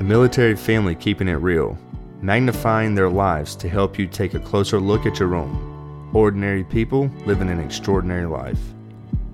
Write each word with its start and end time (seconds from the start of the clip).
A 0.00 0.02
military 0.02 0.56
family 0.56 0.94
keeping 0.94 1.28
it 1.28 1.34
real, 1.34 1.76
magnifying 2.22 2.94
their 2.94 3.10
lives 3.10 3.54
to 3.56 3.68
help 3.68 3.98
you 3.98 4.06
take 4.06 4.32
a 4.32 4.40
closer 4.40 4.80
look 4.80 5.04
at 5.04 5.18
your 5.18 5.34
own. 5.34 6.10
Ordinary 6.14 6.64
people 6.64 7.10
living 7.26 7.50
an 7.50 7.60
extraordinary 7.60 8.24
life. 8.24 8.58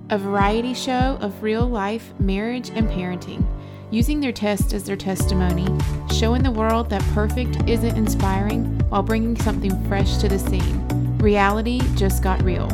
A 0.09 0.17
variety 0.17 0.73
show 0.73 1.17
of 1.21 1.41
real 1.41 1.65
life 1.65 2.13
marriage 2.19 2.69
and 2.71 2.89
parenting, 2.89 3.45
using 3.91 4.19
their 4.19 4.33
test 4.33 4.73
as 4.73 4.83
their 4.83 4.97
testimony, 4.97 5.67
showing 6.13 6.43
the 6.43 6.51
world 6.51 6.89
that 6.89 7.01
perfect 7.13 7.69
isn't 7.69 7.95
inspiring 7.95 8.65
while 8.89 9.03
bringing 9.03 9.37
something 9.37 9.71
fresh 9.87 10.17
to 10.17 10.27
the 10.27 10.37
scene. 10.37 11.17
Reality 11.19 11.79
just 11.95 12.21
got 12.21 12.43
real. 12.43 12.67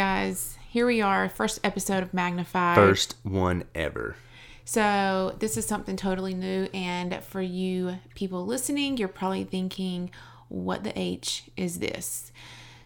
Guys, 0.00 0.56
here 0.70 0.86
we 0.86 1.02
are, 1.02 1.28
first 1.28 1.60
episode 1.62 2.02
of 2.02 2.14
Magnify. 2.14 2.74
First 2.74 3.16
one 3.22 3.64
ever. 3.74 4.16
So, 4.64 5.36
this 5.40 5.58
is 5.58 5.66
something 5.66 5.94
totally 5.94 6.32
new. 6.32 6.70
And 6.72 7.22
for 7.22 7.42
you 7.42 7.98
people 8.14 8.46
listening, 8.46 8.96
you're 8.96 9.08
probably 9.08 9.44
thinking, 9.44 10.10
what 10.48 10.84
the 10.84 10.98
H 10.98 11.50
is 11.54 11.80
this? 11.80 12.32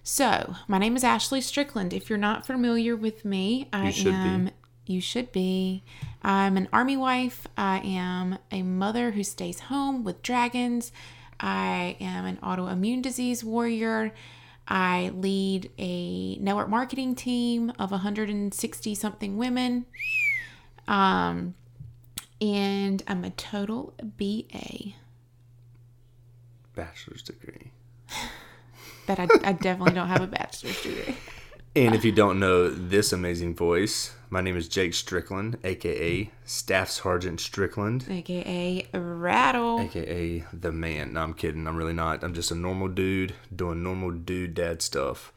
So, 0.02 0.56
my 0.66 0.78
name 0.78 0.96
is 0.96 1.04
Ashley 1.04 1.40
Strickland. 1.40 1.92
If 1.92 2.10
you're 2.10 2.18
not 2.18 2.48
familiar 2.48 2.96
with 2.96 3.24
me, 3.24 3.68
I 3.73 3.92
be. 3.92 4.09
am. 4.09 4.51
You 4.84 5.01
should 5.01 5.30
be. 5.30 5.84
I'm 6.20 6.56
an 6.56 6.68
army 6.73 6.96
wife. 6.96 7.46
I 7.56 7.78
am 7.78 8.38
a 8.51 8.62
mother 8.65 9.12
who 9.12 9.23
stays 9.23 9.60
home 9.60 10.02
with 10.02 10.20
dragons. 10.23 10.90
I 11.38 11.96
am 12.01 12.24
an 12.24 12.38
autoimmune 12.38 13.02
disease 13.02 13.45
warrior. 13.45 14.12
I 14.66 15.10
lead 15.14 15.70
a 15.79 16.37
network 16.37 16.68
marketing 16.68 17.15
team 17.15 17.73
of 17.79 17.90
160 17.90 18.95
something 18.95 19.37
women. 19.37 19.87
Um, 20.88 21.54
and 22.40 23.02
I'm 23.07 23.24
a 23.24 23.30
total 23.30 23.95
BA. 24.02 24.95
Bachelor's 26.74 27.23
degree. 27.23 27.70
But 29.07 29.20
I, 29.20 29.29
I 29.45 29.52
definitely 29.52 29.92
don't 29.92 30.09
have 30.09 30.23
a 30.23 30.26
bachelor's 30.26 30.82
degree. 30.82 31.15
And 31.76 31.95
if 31.95 32.07
you 32.07 32.12
don't 32.12 32.40
know 32.40 32.70
this 32.70 33.12
amazing 33.12 33.54
voice, 33.54 34.15
my 34.35 34.40
name 34.40 34.57
is 34.57 34.66
Jake 34.66 34.95
Strickland, 34.95 35.59
aka 35.63 36.29
Staff 36.45 36.90
Sergeant 36.90 37.38
Strickland, 37.38 38.04
AKA 38.10 38.88
Rattle. 38.93 39.79
aka 39.79 40.45
the 40.52 40.73
man. 40.73 41.13
No, 41.13 41.21
I'm 41.23 41.35
kidding. 41.35 41.68
I'm 41.68 41.76
really 41.76 41.93
not. 41.93 42.24
I'm 42.24 42.35
just 42.35 42.51
a 42.51 42.57
normal 42.57 42.88
dude 42.88 43.35
doing 43.54 43.85
normal 43.85 44.10
dude 44.10 44.54
dad 44.54 44.82
stuff. 44.82 45.32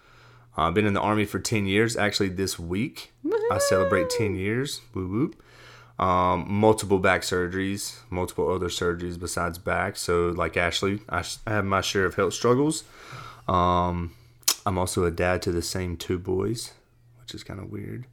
Uh, 0.58 0.64
I've 0.64 0.73
been 0.73 0.88
in 0.88 0.95
the 0.95 1.00
army 1.00 1.26
for 1.26 1.38
10 1.38 1.67
years. 1.67 1.95
Actually, 1.95 2.30
this 2.30 2.58
week 2.58 3.14
I 3.52 3.59
celebrate 3.59 4.09
10 4.09 4.34
years. 4.34 4.81
Whoop 4.94 5.11
whoop. 5.11 6.04
Um, 6.04 6.45
multiple 6.50 6.98
back 6.98 7.22
surgeries, 7.22 8.00
multiple 8.09 8.52
other 8.52 8.70
surgeries 8.70 9.20
besides 9.20 9.59
back. 9.59 9.98
So, 9.98 10.30
like 10.30 10.58
Ashley, 10.58 11.02
I 11.08 11.23
have 11.45 11.66
my 11.66 11.82
share 11.82 12.06
of 12.06 12.16
health 12.16 12.34
struggles. 12.34 12.84
Um, 13.48 14.16
I'm 14.66 14.80
also 14.80 15.06
a 15.06 15.11
dad 15.11 15.44
to 15.44 15.52
the 15.52 15.61
same 15.61 15.98
two 15.98 16.17
boys, 16.17 16.73
which 17.22 17.36
is 17.36 17.44
kind 17.44 17.59
of 17.59 17.72
weird 17.72 18.08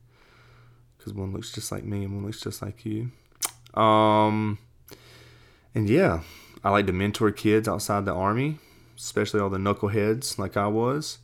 because 1.05 1.17
one 1.19 1.33
looks 1.35 1.53
just 1.53 1.71
like 1.71 1.85
me 1.85 2.05
and 2.05 2.15
one 2.15 2.25
looks 2.25 2.41
just 2.41 2.63
like 2.63 2.87
you. 2.87 3.11
Um, 3.79 4.59
and 5.75 5.89
yeah, 5.89 6.23
I 6.63 6.71
like 6.71 6.87
to 6.87 6.93
mentor 6.93 7.31
kids 7.31 7.69
outside 7.69 8.07
the 8.07 8.15
army, 8.15 8.59
especially 8.97 9.41
all 9.41 9.51
the 9.51 9.59
knuckleheads 9.59 10.39
like 10.39 10.57
I 10.57 10.67
was. 10.69 11.19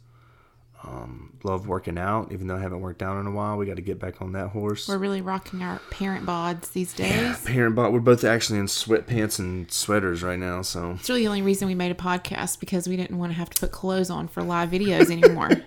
Um, 0.82 1.38
love 1.42 1.66
working 1.66 1.98
out, 1.98 2.32
even 2.32 2.46
though 2.46 2.56
I 2.56 2.60
haven't 2.60 2.80
worked 2.80 3.02
out 3.02 3.18
in 3.20 3.26
a 3.26 3.30
while. 3.30 3.56
We 3.56 3.66
got 3.66 3.76
to 3.76 3.82
get 3.82 3.98
back 3.98 4.20
on 4.20 4.32
that 4.32 4.48
horse. 4.48 4.88
We're 4.88 4.98
really 4.98 5.20
rocking 5.20 5.62
our 5.62 5.78
parent 5.90 6.26
bods 6.26 6.72
these 6.72 6.92
days. 6.94 7.42
Parent 7.44 7.74
bod. 7.74 7.92
We're 7.92 8.00
both 8.00 8.24
actually 8.24 8.58
in 8.58 8.66
sweatpants 8.66 9.38
and 9.38 9.70
sweaters 9.70 10.22
right 10.22 10.38
now, 10.38 10.62
so 10.62 10.92
It's 10.92 11.08
really 11.08 11.22
the 11.22 11.28
only 11.28 11.42
reason 11.42 11.68
we 11.68 11.74
made 11.74 11.90
a 11.90 11.94
podcast 11.94 12.60
because 12.60 12.88
we 12.88 12.96
didn't 12.96 13.18
want 13.18 13.32
to 13.32 13.38
have 13.38 13.50
to 13.50 13.60
put 13.60 13.72
clothes 13.72 14.10
on 14.10 14.28
for 14.28 14.42
live 14.42 14.70
videos 14.70 15.10
anymore. 15.10 15.50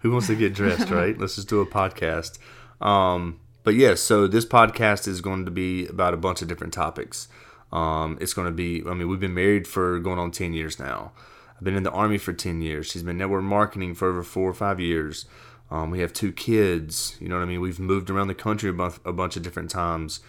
who 0.00 0.12
wants 0.12 0.28
to 0.28 0.36
get 0.36 0.54
dressed, 0.54 0.90
right? 0.90 1.18
Let's 1.18 1.36
just 1.36 1.48
do 1.48 1.60
a 1.60 1.66
podcast. 1.66 2.38
Um, 2.80 3.40
but 3.62 3.74
yeah, 3.74 3.94
so 3.94 4.26
this 4.26 4.44
podcast 4.44 5.08
is 5.08 5.20
going 5.20 5.44
to 5.44 5.50
be 5.50 5.86
about 5.86 6.14
a 6.14 6.16
bunch 6.16 6.42
of 6.42 6.48
different 6.48 6.72
topics. 6.72 7.28
Um, 7.72 8.16
it's 8.20 8.32
going 8.32 8.46
to 8.46 8.52
be, 8.52 8.82
I 8.86 8.94
mean, 8.94 9.08
we've 9.08 9.20
been 9.20 9.34
married 9.34 9.66
for 9.66 9.98
going 9.98 10.18
on 10.18 10.30
10 10.30 10.52
years 10.52 10.78
now. 10.78 11.12
I've 11.56 11.64
been 11.64 11.74
in 11.74 11.82
the 11.82 11.90
Army 11.90 12.18
for 12.18 12.32
10 12.32 12.60
years. 12.60 12.86
She's 12.86 13.02
been 13.02 13.18
network 13.18 13.42
marketing 13.42 13.94
for 13.94 14.08
over 14.08 14.22
four 14.22 14.48
or 14.48 14.54
five 14.54 14.78
years. 14.78 15.26
Um, 15.70 15.90
we 15.90 16.00
have 16.00 16.12
two 16.12 16.32
kids. 16.32 17.16
You 17.20 17.28
know 17.28 17.36
what 17.36 17.42
I 17.42 17.46
mean? 17.46 17.60
We've 17.60 17.80
moved 17.80 18.10
around 18.10 18.28
the 18.28 18.34
country 18.34 18.70
a 18.70 18.72
bunch, 18.72 18.96
a 19.04 19.12
bunch 19.12 19.36
of 19.36 19.42
different 19.42 19.70
times. 19.70 20.20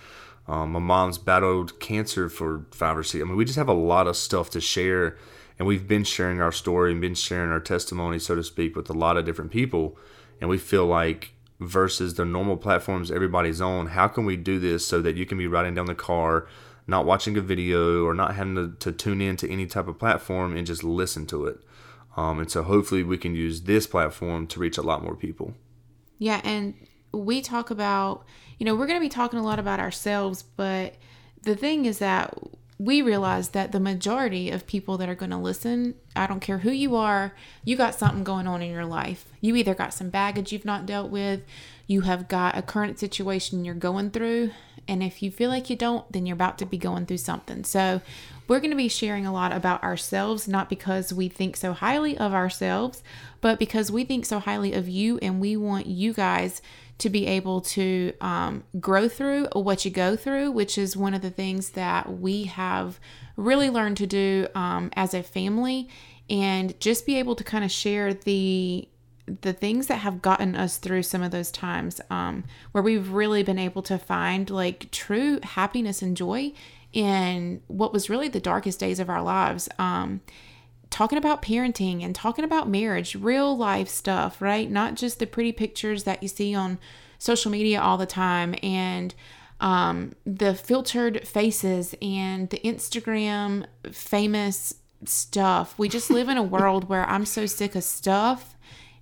Um, 0.47 0.71
my 0.71 0.79
mom's 0.79 1.17
battled 1.17 1.79
cancer 1.79 2.29
for 2.29 2.65
five 2.71 2.97
or 2.97 3.03
six. 3.03 3.21
I 3.21 3.25
mean, 3.25 3.35
we 3.35 3.45
just 3.45 3.57
have 3.57 3.67
a 3.67 3.73
lot 3.73 4.07
of 4.07 4.15
stuff 4.15 4.49
to 4.51 4.61
share, 4.61 5.17
and 5.59 5.67
we've 5.67 5.87
been 5.87 6.05
sharing 6.05 6.41
our 6.41 6.53
story 6.53 6.91
and 6.91 7.01
been 7.01 7.15
sharing 7.15 7.51
our 7.51 7.59
testimony, 7.59 8.17
so 8.17 8.33
to 8.35 8.43
speak, 8.43 8.75
with 8.75 8.89
a 8.89 8.93
lot 8.93 9.17
of 9.17 9.25
different 9.25 9.51
people. 9.51 9.97
And 10.39 10.49
we 10.49 10.57
feel 10.57 10.85
like 10.85 11.33
versus 11.59 12.15
the 12.15 12.25
normal 12.25 12.57
platforms 12.57 13.11
everybody's 13.11 13.61
on, 13.61 13.87
how 13.87 14.07
can 14.07 14.25
we 14.25 14.37
do 14.37 14.59
this 14.59 14.85
so 14.85 15.01
that 15.01 15.15
you 15.15 15.25
can 15.25 15.37
be 15.37 15.47
riding 15.47 15.73
down 15.73 15.87
the 15.87 15.95
car, 15.95 16.47
not 16.85 17.05
watching 17.05 17.37
a 17.37 17.41
video 17.41 18.05
or 18.05 18.13
not 18.13 18.35
having 18.35 18.55
to, 18.55 18.75
to 18.79 18.91
tune 18.91 19.21
in 19.21 19.35
to 19.37 19.51
any 19.51 19.65
type 19.65 19.87
of 19.87 19.99
platform 19.99 20.55
and 20.55 20.67
just 20.67 20.83
listen 20.83 21.25
to 21.25 21.45
it. 21.45 21.59
Um, 22.15 22.39
and 22.39 22.49
so 22.49 22.63
hopefully 22.63 23.03
we 23.03 23.17
can 23.17 23.35
use 23.35 23.61
this 23.61 23.85
platform 23.85 24.47
to 24.47 24.59
reach 24.59 24.77
a 24.77 24.81
lot 24.81 25.03
more 25.03 25.15
people. 25.15 25.53
Yeah, 26.17 26.41
and 26.43 26.73
we 27.11 27.41
talk 27.41 27.69
about, 27.69 28.25
you 28.57 28.65
know, 28.65 28.75
we're 28.75 28.87
going 28.87 28.99
to 28.99 29.05
be 29.05 29.09
talking 29.09 29.39
a 29.39 29.43
lot 29.43 29.59
about 29.59 29.79
ourselves, 29.79 30.41
but 30.43 30.95
the 31.43 31.55
thing 31.55 31.85
is 31.85 31.99
that 31.99 32.33
we 32.79 33.01
realize 33.01 33.49
that 33.49 33.71
the 33.71 33.79
majority 33.79 34.51
of 34.51 34.67
people 34.67 34.97
that 34.97 35.09
are 35.09 35.15
going 35.15 35.31
to 35.31 35.37
listen, 35.37 35.95
I 36.15 36.27
don't 36.27 36.39
care 36.39 36.59
who 36.59 36.71
you 36.71 36.95
are, 36.95 37.33
you 37.63 37.75
got 37.75 37.95
something 37.95 38.23
going 38.23 38.47
on 38.47 38.61
in 38.61 38.71
your 38.71 38.85
life. 38.85 39.25
You 39.41 39.55
either 39.55 39.73
got 39.73 39.93
some 39.93 40.09
baggage 40.09 40.51
you've 40.51 40.65
not 40.65 40.85
dealt 40.85 41.09
with, 41.09 41.41
you 41.87 42.01
have 42.01 42.27
got 42.27 42.57
a 42.57 42.61
current 42.61 42.99
situation 42.99 43.65
you're 43.65 43.73
going 43.73 44.11
through, 44.11 44.51
and 44.87 45.01
if 45.01 45.23
you 45.23 45.31
feel 45.31 45.49
like 45.49 45.69
you 45.69 45.75
don't, 45.75 46.09
then 46.11 46.25
you're 46.25 46.35
about 46.35 46.57
to 46.59 46.65
be 46.65 46.77
going 46.77 47.05
through 47.05 47.17
something. 47.17 47.63
So, 47.63 48.01
we're 48.47 48.61
going 48.61 48.71
to 48.71 48.77
be 48.77 48.87
sharing 48.87 49.25
a 49.25 49.33
lot 49.33 49.51
about 49.51 49.83
ourselves, 49.83 50.47
not 50.47 50.69
because 50.69 51.11
we 51.11 51.27
think 51.27 51.57
so 51.57 51.73
highly 51.73 52.17
of 52.17 52.33
ourselves, 52.33 53.03
but 53.41 53.59
because 53.59 53.91
we 53.91 54.05
think 54.05 54.25
so 54.25 54.39
highly 54.39 54.73
of 54.73 54.87
you 54.87 55.19
and 55.21 55.41
we 55.41 55.57
want 55.57 55.85
you 55.85 56.13
guys 56.13 56.61
to 56.99 57.09
be 57.09 57.27
able 57.27 57.61
to 57.61 58.13
um, 58.21 58.63
grow 58.79 59.07
through 59.07 59.47
what 59.53 59.85
you 59.85 59.91
go 59.91 60.15
through, 60.15 60.51
which 60.51 60.77
is 60.77 60.97
one 60.97 61.13
of 61.13 61.21
the 61.21 61.29
things 61.29 61.71
that 61.71 62.19
we 62.19 62.45
have 62.45 62.99
really 63.35 63.69
learned 63.69 63.97
to 63.97 64.07
do 64.07 64.47
um, 64.55 64.89
as 64.95 65.13
a 65.13 65.21
family, 65.21 65.89
and 66.29 66.79
just 66.79 67.05
be 67.05 67.17
able 67.17 67.35
to 67.35 67.43
kind 67.43 67.63
of 67.63 67.71
share 67.71 68.13
the 68.13 68.87
the 69.41 69.51
things 69.51 69.87
that 69.87 69.97
have 69.97 70.21
gotten 70.21 70.55
us 70.55 70.77
through 70.77 71.03
some 71.03 71.21
of 71.21 71.31
those 71.31 71.51
times 71.51 71.99
um, 72.09 72.45
where 72.71 72.81
we've 72.81 73.11
really 73.11 73.43
been 73.43 73.59
able 73.59 73.81
to 73.81 73.97
find 73.97 74.49
like 74.49 74.89
true 74.89 75.39
happiness 75.43 76.01
and 76.01 76.15
joy 76.15 76.53
in 76.93 77.61
what 77.67 77.91
was 77.91 78.09
really 78.09 78.29
the 78.29 78.39
darkest 78.39 78.79
days 78.79 78.99
of 78.99 79.09
our 79.09 79.21
lives. 79.21 79.67
Um, 79.77 80.21
talking 80.89 81.17
about 81.17 81.41
parenting 81.41 82.03
and 82.03 82.15
talking 82.15 82.45
about 82.45 82.69
marriage, 82.69 83.15
real 83.15 83.55
life 83.55 83.89
stuff, 83.89 84.41
right? 84.41 84.69
Not 84.69 84.95
just 84.95 85.19
the 85.19 85.27
pretty 85.27 85.51
pictures 85.51 86.03
that 86.03 86.21
you 86.21 86.29
see 86.29 86.55
on 86.55 86.79
social 87.19 87.51
media 87.51 87.81
all 87.81 87.97
the 87.97 88.05
time 88.05 88.55
and 88.61 89.13
um, 89.59 90.13
the 90.25 90.53
filtered 90.53 91.27
faces 91.27 91.95
and 92.01 92.49
the 92.49 92.59
Instagram 92.59 93.65
famous 93.91 94.75
stuff. 95.03 95.77
We 95.77 95.89
just 95.89 96.09
live 96.09 96.29
in 96.29 96.37
a 96.37 96.43
world 96.57 96.89
where 96.89 97.07
I'm 97.09 97.25
so 97.25 97.45
sick 97.45 97.75
of 97.75 97.83
stuff 97.83 98.55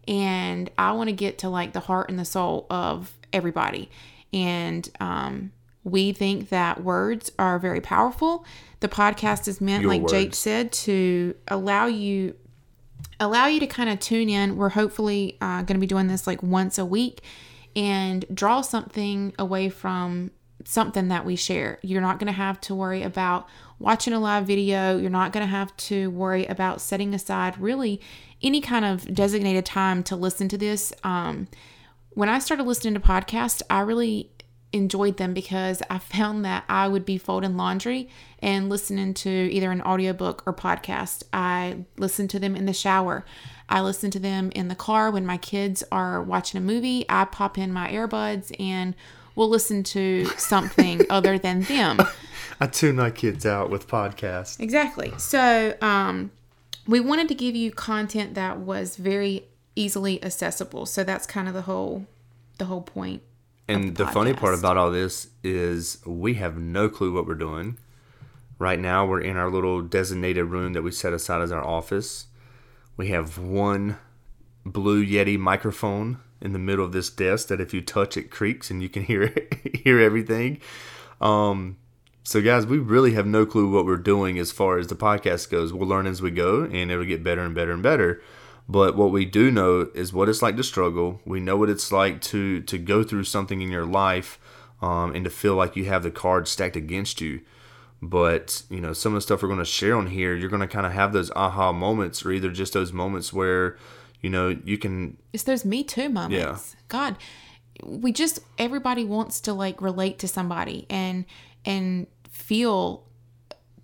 and 0.08 0.70
I 0.78 0.92
want 0.94 1.10
to 1.10 1.16
get 1.16 1.40
to 1.40 1.50
like 1.50 1.74
the 1.74 1.80
heart 1.82 2.10
and 2.10 2.20
the 2.20 2.26
soul 2.26 2.68
of 2.70 3.14
everybody. 3.34 3.90
And 4.32 4.90
um, 5.00 5.52
we 5.86 6.12
think 6.12 6.50
that 6.50 6.84
words 6.84 7.32
are 7.40 7.58
very 7.60 7.80
powerful. 7.80 8.44
The 8.82 8.90
podcast 8.90 9.48
is 9.48 9.62
meant, 9.62 9.84
Your 9.84 9.92
like 9.92 10.08
Jake 10.08 10.34
said, 10.34 10.74
to 10.74 11.36
allow 11.48 11.86
you 11.86 12.36
allow 13.20 13.46
you 13.46 13.60
to 13.62 13.68
kind 13.68 13.90
of 13.90 14.00
tune 14.00 14.28
in. 14.28 14.58
We're 14.58 14.70
hopefully 14.70 15.38
uh, 15.40 15.62
going 15.62 15.76
to 15.76 15.80
be 15.80 15.88
doing 15.88 16.08
this 16.08 16.28
like 16.28 16.44
once 16.44 16.78
a 16.78 16.86
week 16.86 17.22
and 17.76 18.26
draw 18.34 18.62
something 18.62 19.34
away 19.38 19.70
from 19.70 20.32
something 20.66 21.10
that 21.10 21.24
we 21.24 21.36
share. 21.36 21.78
You're 21.84 22.02
not 22.02 22.18
going 22.20 22.28
to 22.28 22.34
have 22.34 22.60
to 22.62 22.76
worry 22.76 23.04
about 23.04 23.48
watching 23.78 24.12
a 24.12 24.20
live 24.20 24.48
video. 24.48 24.98
You're 24.98 25.12
not 25.12 25.32
going 25.34 25.46
to 25.46 25.52
have 25.52 25.76
to 25.78 26.10
worry 26.10 26.46
about 26.48 26.82
setting 26.82 27.14
aside 27.14 27.60
really 27.60 28.02
any 28.42 28.60
kind 28.60 28.86
of 28.86 29.14
designated 29.14 29.66
time 29.66 30.02
to 30.04 30.16
listen 30.16 30.50
to 30.50 30.58
this. 30.58 30.92
Um, 31.04 31.48
when 32.10 32.30
I 32.30 32.40
started 32.40 32.64
listening 32.64 32.96
to 32.96 33.00
podcasts, 33.00 33.62
I 33.70 33.82
really 33.82 34.32
enjoyed 34.76 35.18
them 35.18 35.34
because 35.34 35.82
I 35.90 35.98
found 35.98 36.46
that 36.46 36.66
I 36.68 36.88
would 36.88 37.06
be 37.06 37.18
folding 37.18 37.58
laundry 37.58 38.10
and 38.40 38.70
listening 38.70 39.14
to 39.16 39.30
either 39.30 39.72
an 39.72 39.82
audiobook 39.82 40.44
or 40.46 40.54
podcast. 40.54 41.24
I 41.34 41.86
listen 41.98 42.28
to 42.30 42.40
them 42.40 42.56
in 42.56 42.66
the 42.66 42.74
shower. 42.74 43.26
I 43.70 43.82
listen 43.82 44.12
to 44.12 44.20
them 44.20 44.52
in 44.54 44.68
the 44.68 44.76
car 44.76 45.10
when 45.10 45.26
my 45.26 45.38
kids 45.38 45.84
are 45.92 46.22
watching 46.22 46.58
a 46.58 46.62
movie. 46.62 47.06
I 47.10 47.26
pop 47.26 47.58
in 47.58 47.72
my 47.72 47.90
earbuds 47.90 48.54
and 48.60 48.96
we'll 49.36 49.50
listen 49.50 49.84
to 49.84 50.26
something 50.38 51.02
other 51.10 51.40
than 51.40 51.62
them. 51.62 52.00
I 52.60 52.68
tune 52.68 52.98
my 52.98 53.10
kids 53.10 53.46
out 53.46 53.70
with 53.70 53.88
podcasts. 53.88 54.60
Exactly. 54.60 55.14
So, 55.18 55.76
um, 55.82 56.32
we 56.88 57.00
wanted 57.00 57.28
to 57.30 57.36
give 57.36 57.56
you 57.56 57.72
content 57.72 58.36
that 58.36 58.60
was 58.60 58.96
very 58.96 59.46
easily 59.76 60.24
accessible. 60.24 60.86
So 60.86 61.04
that's 61.04 61.26
kind 61.26 61.48
of 61.48 61.54
the 61.54 61.64
whole 61.64 62.06
the 62.58 62.66
whole 62.66 62.82
point. 62.82 63.22
And 63.68 63.96
the, 63.96 64.06
the 64.06 64.12
funny 64.12 64.34
part 64.34 64.58
about 64.58 64.78
all 64.78 64.92
this 64.92 65.30
is 65.44 66.00
we 66.06 66.36
have 66.36 66.58
no 66.58 66.90
clue 66.90 67.14
what 67.14 67.26
we're 67.26 67.36
doing. 67.36 67.78
Right 68.58 68.80
now, 68.80 69.06
we're 69.06 69.22
in 69.22 69.38
our 69.38 69.50
little 69.52 69.82
designated 69.82 70.46
room 70.46 70.74
that 70.74 70.84
we 70.84 70.92
set 70.92 71.14
aside 71.14 71.42
as 71.42 71.52
our 71.52 71.64
office. 71.66 72.28
We 72.96 73.08
have 73.10 73.38
one 73.38 73.98
Blue 74.66 75.06
Yeti 75.06 75.38
microphone 75.38 76.20
in 76.42 76.54
the 76.54 76.60
middle 76.60 76.86
of 76.86 76.92
this 76.92 77.10
desk 77.10 77.48
that 77.50 77.62
if 77.62 77.74
you 77.74 77.82
touch 77.82 78.18
it 78.18 78.32
creaks 78.32 78.70
and 78.70 78.82
you 78.82 78.90
can 78.90 79.04
hear 79.06 79.34
hear 79.74 80.00
everything. 80.00 80.62
Um, 81.20 81.78
so 82.24 82.42
guys, 82.42 82.66
we 82.66 82.78
really 82.78 83.14
have 83.14 83.28
no 83.28 83.46
clue 83.46 83.70
what 83.70 83.86
we're 83.86 83.98
doing 83.98 84.40
as 84.40 84.52
far 84.52 84.78
as 84.78 84.88
the 84.88 84.96
podcast 84.96 85.50
goes. 85.50 85.74
We'll 85.74 85.88
learn 85.88 86.08
as 86.08 86.22
we 86.22 86.32
go 86.32 86.64
and 86.64 86.90
it'll 86.90 87.06
get 87.06 87.24
better 87.24 87.42
and 87.42 87.54
better 87.54 87.72
and 87.72 87.84
better. 87.84 88.22
But 88.68 88.96
what 88.96 89.12
we 89.12 89.26
do 89.26 89.52
know 89.52 89.90
is 89.94 90.12
what 90.12 90.28
it's 90.28 90.42
like 90.42 90.58
to 90.58 90.64
struggle. 90.64 91.22
We 91.26 91.40
know 91.40 91.58
what 91.58 91.70
it's 91.70 91.92
like 91.92 92.22
to 92.22 92.62
to 92.62 92.78
go 92.78 93.04
through 93.04 93.26
something 93.26 93.62
in 93.62 93.70
your 93.70 93.86
life 93.86 94.40
um, 94.82 95.14
and 95.14 95.24
to 95.24 95.30
feel 95.30 95.56
like 95.56 95.76
you 95.76 95.86
have 95.86 96.04
the 96.04 96.12
cards 96.12 96.50
stacked 96.50 96.76
against 96.76 97.22
you. 97.22 97.42
But 98.02 98.64
you 98.70 98.82
know, 98.82 98.94
some 98.94 99.14
of 99.14 99.18
the 99.18 99.22
stuff 99.22 99.42
we're 99.42 99.50
going 99.50 99.60
to 99.60 99.66
share 99.66 99.96
on 99.96 100.08
here, 100.08 100.36
you're 100.36 100.50
going 100.50 100.62
to 100.62 100.68
kind 100.68 100.86
of 100.86 100.94
have 100.94 101.14
those 101.14 101.32
aha 101.32 101.72
moments, 101.72 102.26
or 102.26 102.32
either 102.32 102.52
just 102.52 102.74
those 102.74 102.92
moments 102.92 103.32
where 103.32 103.78
you 104.22 104.30
know 104.30 104.58
you 104.64 104.78
can. 104.78 105.18
It's 105.32 105.44
those 105.44 105.64
me 105.64 105.84
too 105.84 106.10
moments. 106.10 106.76
Yeah. 106.76 106.82
God, 106.88 107.18
we 107.84 108.12
just 108.12 108.40
everybody 108.58 109.06
wants 109.06 109.40
to 109.42 109.54
like 109.54 109.82
relate 109.82 110.20
to 110.20 110.28
somebody 110.28 110.86
and 110.90 111.26
and 111.66 112.08
feel 112.30 113.06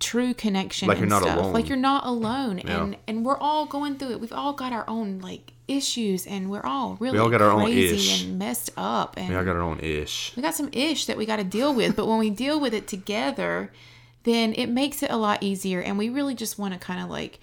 true 0.02 0.34
connection 0.34 0.88
like 0.88 0.98
you're 0.98 1.06
not 1.06 1.22
stuff. 1.22 1.38
alone. 1.38 1.52
like 1.52 1.68
you're 1.68 1.78
not 1.78 2.04
alone. 2.04 2.58
Yeah. 2.58 2.82
and 2.82 2.96
and 3.06 3.24
we're 3.24 3.38
all 3.38 3.66
going 3.66 3.96
through 3.96 4.10
it. 4.10 4.20
We've 4.20 4.32
all 4.32 4.52
got 4.52 4.72
our 4.72 4.84
own 4.88 5.20
like 5.20 5.52
issues 5.68 6.26
and 6.26 6.50
we're 6.50 6.64
all 6.64 6.96
really 7.00 7.14
we 7.14 7.18
all 7.20 7.30
got 7.30 7.40
our 7.40 7.50
own 7.50 7.68
ish. 7.70 8.24
and 8.24 8.38
messed 8.38 8.70
up 8.76 9.16
and 9.16 9.28
we 9.28 9.36
all 9.36 9.44
got 9.44 9.56
our 9.56 9.62
own 9.62 9.78
ish. 9.80 10.32
we 10.36 10.42
got 10.42 10.54
some 10.54 10.68
ish 10.72 11.06
that 11.06 11.16
we 11.16 11.24
got 11.24 11.36
to 11.36 11.44
deal 11.44 11.72
with. 11.72 11.94
But 11.96 12.06
when 12.06 12.18
we 12.18 12.30
deal 12.30 12.60
with 12.60 12.74
it 12.74 12.88
together 12.88 13.70
then 14.24 14.52
it 14.54 14.68
makes 14.68 15.02
it 15.02 15.10
a 15.10 15.16
lot 15.16 15.42
easier. 15.42 15.80
And 15.80 15.96
we 15.96 16.08
really 16.08 16.34
just 16.34 16.58
want 16.58 16.74
to 16.74 16.80
kind 16.80 17.02
of 17.02 17.08
like 17.08 17.38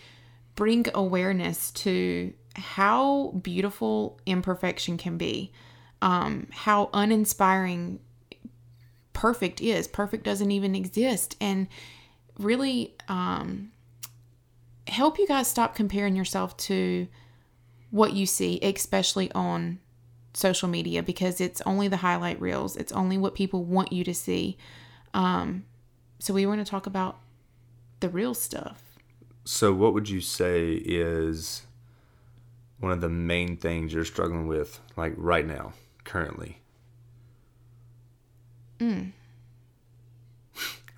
bring 0.56 0.86
awareness 0.94 1.72
to 1.72 2.34
how 2.56 3.30
beautiful 3.42 4.20
imperfection 4.26 4.98
can 4.98 5.18
be. 5.18 5.54
Um 6.02 6.48
how 6.52 6.90
uninspiring 6.94 8.00
perfect 9.14 9.62
is. 9.62 9.88
Perfect 9.88 10.24
doesn't 10.24 10.52
even 10.52 10.76
exist. 10.76 11.38
And 11.40 11.68
really 12.40 12.96
um, 13.08 13.72
help 14.88 15.20
you 15.20 15.28
guys 15.28 15.48
stop 15.48 15.76
comparing 15.76 16.16
yourself 16.16 16.58
to 16.58 17.08
what 17.92 18.14
you 18.14 18.26
see, 18.26 18.60
especially 18.62 19.32
on 19.34 19.80
social 20.34 20.70
media, 20.70 21.04
because 21.04 21.42
it's 21.42 21.62
only 21.66 21.88
the 21.88 21.98
highlight 21.98 22.40
reels. 22.42 22.76
It's 22.76 22.92
only 22.92 23.18
what 23.18 23.36
people 23.36 23.64
want 23.64 23.92
you 23.92 24.04
to 24.06 24.14
see. 24.14 24.58
Um, 25.14 25.66
so 26.20 26.34
we 26.34 26.46
want 26.46 26.66
to 26.66 26.70
talk 26.70 26.88
about 26.88 27.20
the 28.00 28.10
real 28.10 28.34
stuff. 28.34 28.84
So, 29.44 29.74
what 29.74 29.94
would 29.94 30.10
you 30.10 30.22
say 30.22 30.74
is 30.74 31.64
one 32.80 32.92
of 32.92 33.02
the 33.02 33.10
main 33.10 33.58
things 33.58 33.94
you're 33.94 34.06
struggling 34.06 34.48
with, 34.48 34.80
like 34.96 35.14
right 35.18 35.46
now, 35.46 35.74
currently? 36.04 36.62
Mm 38.80 39.14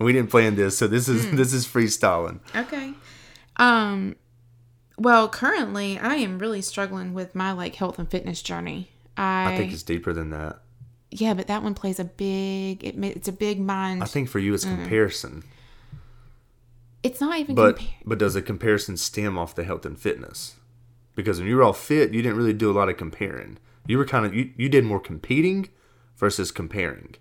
we 0.03 0.13
didn't 0.13 0.29
plan 0.29 0.55
this, 0.55 0.77
so 0.77 0.87
this 0.87 1.07
is 1.07 1.25
mm. 1.25 1.37
this 1.37 1.53
is 1.53 1.65
freestyling. 1.67 2.39
Okay. 2.55 2.93
Um 3.57 4.15
well, 4.97 5.27
currently 5.29 5.97
I 5.97 6.15
am 6.15 6.39
really 6.39 6.61
struggling 6.61 7.13
with 7.13 7.35
my 7.35 7.51
like 7.51 7.75
health 7.75 7.99
and 7.99 8.09
fitness 8.09 8.41
journey. 8.41 8.91
I, 9.17 9.53
I 9.53 9.57
think 9.57 9.73
it's 9.73 9.83
deeper 9.83 10.13
than 10.13 10.29
that. 10.29 10.61
Yeah, 11.09 11.33
but 11.33 11.47
that 11.47 11.63
one 11.63 11.73
plays 11.73 11.99
a 11.99 12.05
big 12.05 12.83
it, 12.83 12.95
it's 13.03 13.27
a 13.27 13.33
big 13.33 13.59
mind. 13.59 14.03
I 14.03 14.05
think 14.05 14.29
for 14.29 14.39
you 14.39 14.53
it's 14.53 14.65
mm. 14.65 14.75
comparison. 14.75 15.43
It's 17.03 17.19
not 17.19 17.39
even 17.39 17.55
But 17.55 17.77
compar- 17.77 17.93
but 18.05 18.19
does 18.19 18.35
a 18.35 18.41
comparison 18.41 18.95
stem 18.97 19.37
off 19.37 19.55
the 19.55 19.63
health 19.63 19.85
and 19.85 19.99
fitness? 19.99 20.55
Because 21.15 21.39
when 21.39 21.47
you 21.47 21.55
were 21.55 21.63
all 21.63 21.73
fit, 21.73 22.13
you 22.13 22.21
didn't 22.21 22.37
really 22.37 22.53
do 22.53 22.71
a 22.71 22.73
lot 22.73 22.89
of 22.89 22.97
comparing. 22.97 23.57
You 23.87 23.97
were 23.97 24.05
kind 24.05 24.25
of 24.25 24.33
you, 24.33 24.51
you 24.55 24.69
did 24.69 24.85
more 24.85 24.99
competing 24.99 25.69
versus 26.15 26.51
comparing 26.51 27.15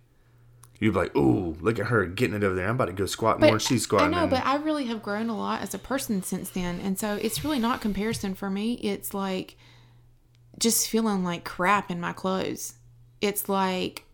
you'd 0.80 0.94
be 0.94 0.98
like, 0.98 1.14
"Ooh, 1.14 1.56
look 1.60 1.78
at 1.78 1.86
her 1.86 2.06
getting 2.06 2.34
it 2.34 2.42
over 2.42 2.54
there. 2.54 2.68
I'm 2.68 2.74
about 2.74 2.86
to 2.86 2.92
go 2.92 3.06
squat 3.06 3.38
but 3.38 3.46
more. 3.46 3.60
She's 3.60 3.84
squatting." 3.84 4.14
I 4.14 4.22
know, 4.22 4.26
but 4.26 4.44
I 4.44 4.56
really 4.56 4.86
have 4.86 5.02
grown 5.02 5.28
a 5.28 5.36
lot 5.36 5.60
as 5.60 5.74
a 5.74 5.78
person 5.78 6.22
since 6.22 6.50
then, 6.50 6.80
and 6.80 6.98
so 6.98 7.18
it's 7.20 7.44
really 7.44 7.58
not 7.58 7.80
comparison 7.80 8.34
for 8.34 8.50
me. 8.50 8.74
It's 8.74 9.14
like 9.14 9.56
just 10.58 10.88
feeling 10.88 11.22
like 11.22 11.44
crap 11.44 11.90
in 11.90 12.00
my 12.00 12.12
clothes. 12.12 12.74
It's 13.20 13.48
like 13.48 14.06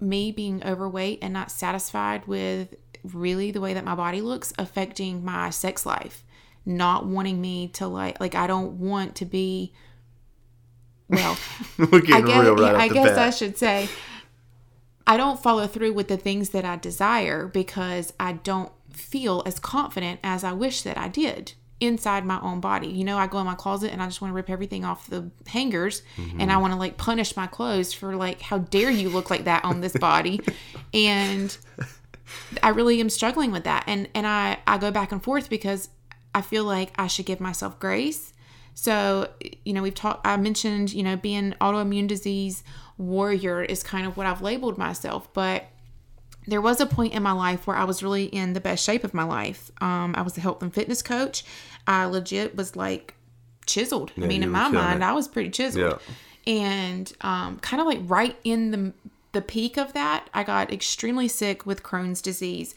me 0.00 0.32
being 0.32 0.64
overweight 0.64 1.18
and 1.22 1.32
not 1.32 1.50
satisfied 1.50 2.26
with 2.26 2.74
really 3.04 3.50
the 3.50 3.60
way 3.60 3.74
that 3.74 3.84
my 3.84 3.94
body 3.94 4.20
looks 4.20 4.52
affecting 4.58 5.24
my 5.24 5.50
sex 5.50 5.84
life. 5.84 6.24
Not 6.66 7.06
wanting 7.06 7.40
me 7.40 7.68
to 7.74 7.86
like 7.86 8.18
like 8.18 8.34
I 8.34 8.46
don't 8.46 8.78
want 8.78 9.16
to 9.16 9.26
be 9.26 9.74
well, 11.10 11.36
I 11.78 12.00
guess, 12.00 12.48
right 12.48 12.74
I, 12.74 12.88
guess 12.88 13.18
I 13.18 13.28
should 13.28 13.58
say 13.58 13.90
I 15.06 15.16
don't 15.16 15.42
follow 15.42 15.66
through 15.66 15.92
with 15.92 16.08
the 16.08 16.16
things 16.16 16.50
that 16.50 16.64
I 16.64 16.76
desire 16.76 17.46
because 17.46 18.12
I 18.18 18.32
don't 18.32 18.72
feel 18.90 19.42
as 19.44 19.58
confident 19.58 20.20
as 20.22 20.44
I 20.44 20.52
wish 20.52 20.82
that 20.82 20.96
I 20.96 21.08
did 21.08 21.52
inside 21.80 22.24
my 22.24 22.40
own 22.40 22.60
body. 22.60 22.88
You 22.88 23.04
know, 23.04 23.18
I 23.18 23.26
go 23.26 23.38
in 23.38 23.46
my 23.46 23.54
closet 23.54 23.92
and 23.92 24.02
I 24.02 24.06
just 24.06 24.20
want 24.20 24.30
to 24.30 24.34
rip 24.34 24.48
everything 24.48 24.84
off 24.84 25.08
the 25.08 25.30
hangers 25.46 26.02
mm-hmm. 26.16 26.40
and 26.40 26.50
I 26.50 26.56
want 26.56 26.72
to 26.72 26.78
like 26.78 26.96
punish 26.96 27.36
my 27.36 27.46
clothes 27.46 27.92
for 27.92 28.16
like 28.16 28.40
how 28.40 28.58
dare 28.58 28.90
you 28.90 29.08
look 29.08 29.30
like 29.30 29.44
that 29.44 29.64
on 29.64 29.80
this 29.80 29.92
body. 29.92 30.40
and 30.94 31.56
I 32.62 32.70
really 32.70 33.00
am 33.00 33.10
struggling 33.10 33.50
with 33.50 33.64
that. 33.64 33.84
And 33.86 34.08
and 34.14 34.26
I 34.26 34.58
I 34.66 34.78
go 34.78 34.90
back 34.90 35.12
and 35.12 35.22
forth 35.22 35.50
because 35.50 35.88
I 36.34 36.40
feel 36.40 36.64
like 36.64 36.92
I 36.96 37.06
should 37.06 37.26
give 37.26 37.40
myself 37.40 37.78
grace. 37.78 38.32
So, 38.76 39.28
you 39.64 39.72
know, 39.72 39.82
we've 39.82 39.94
talked 39.94 40.26
I 40.26 40.36
mentioned, 40.36 40.92
you 40.92 41.02
know, 41.02 41.16
being 41.16 41.54
autoimmune 41.60 42.08
disease 42.08 42.62
warrior 42.98 43.62
is 43.62 43.82
kind 43.82 44.06
of 44.06 44.16
what 44.16 44.26
I've 44.26 44.42
labeled 44.42 44.78
myself. 44.78 45.32
But 45.32 45.64
there 46.46 46.60
was 46.60 46.80
a 46.80 46.86
point 46.86 47.14
in 47.14 47.22
my 47.22 47.32
life 47.32 47.66
where 47.66 47.76
I 47.76 47.84
was 47.84 48.02
really 48.02 48.24
in 48.24 48.52
the 48.52 48.60
best 48.60 48.84
shape 48.84 49.04
of 49.04 49.14
my 49.14 49.24
life. 49.24 49.70
Um, 49.80 50.14
I 50.16 50.22
was 50.22 50.36
a 50.36 50.40
health 50.40 50.62
and 50.62 50.72
fitness 50.72 51.02
coach. 51.02 51.44
I 51.86 52.04
legit 52.04 52.54
was 52.54 52.76
like 52.76 53.14
chiseled. 53.66 54.12
Yeah, 54.16 54.24
I 54.24 54.28
mean, 54.28 54.42
in 54.42 54.50
my 54.50 54.68
mind, 54.68 55.02
it. 55.02 55.06
I 55.06 55.12
was 55.12 55.28
pretty 55.28 55.50
chiseled. 55.50 56.00
Yeah. 56.46 56.52
And 56.52 57.12
um, 57.22 57.58
kind 57.60 57.80
of 57.80 57.86
like 57.86 58.00
right 58.02 58.36
in 58.44 58.70
the 58.70 58.92
the 59.32 59.42
peak 59.42 59.76
of 59.76 59.92
that, 59.94 60.28
I 60.32 60.44
got 60.44 60.72
extremely 60.72 61.28
sick 61.28 61.66
with 61.66 61.82
Crohn's 61.82 62.22
disease. 62.22 62.74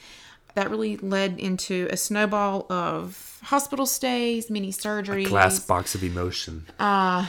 That 0.55 0.71
really 0.71 0.97
led 0.97 1.37
into 1.37 1.87
a 1.91 1.97
snowball 1.97 2.65
of 2.71 3.39
hospital 3.43 3.85
stays, 3.85 4.49
many 4.49 4.71
surgeries. 4.71 5.27
A 5.27 5.29
glass 5.29 5.59
box 5.59 5.93
of 5.93 6.03
emotion. 6.03 6.65
Uh, 6.79 7.27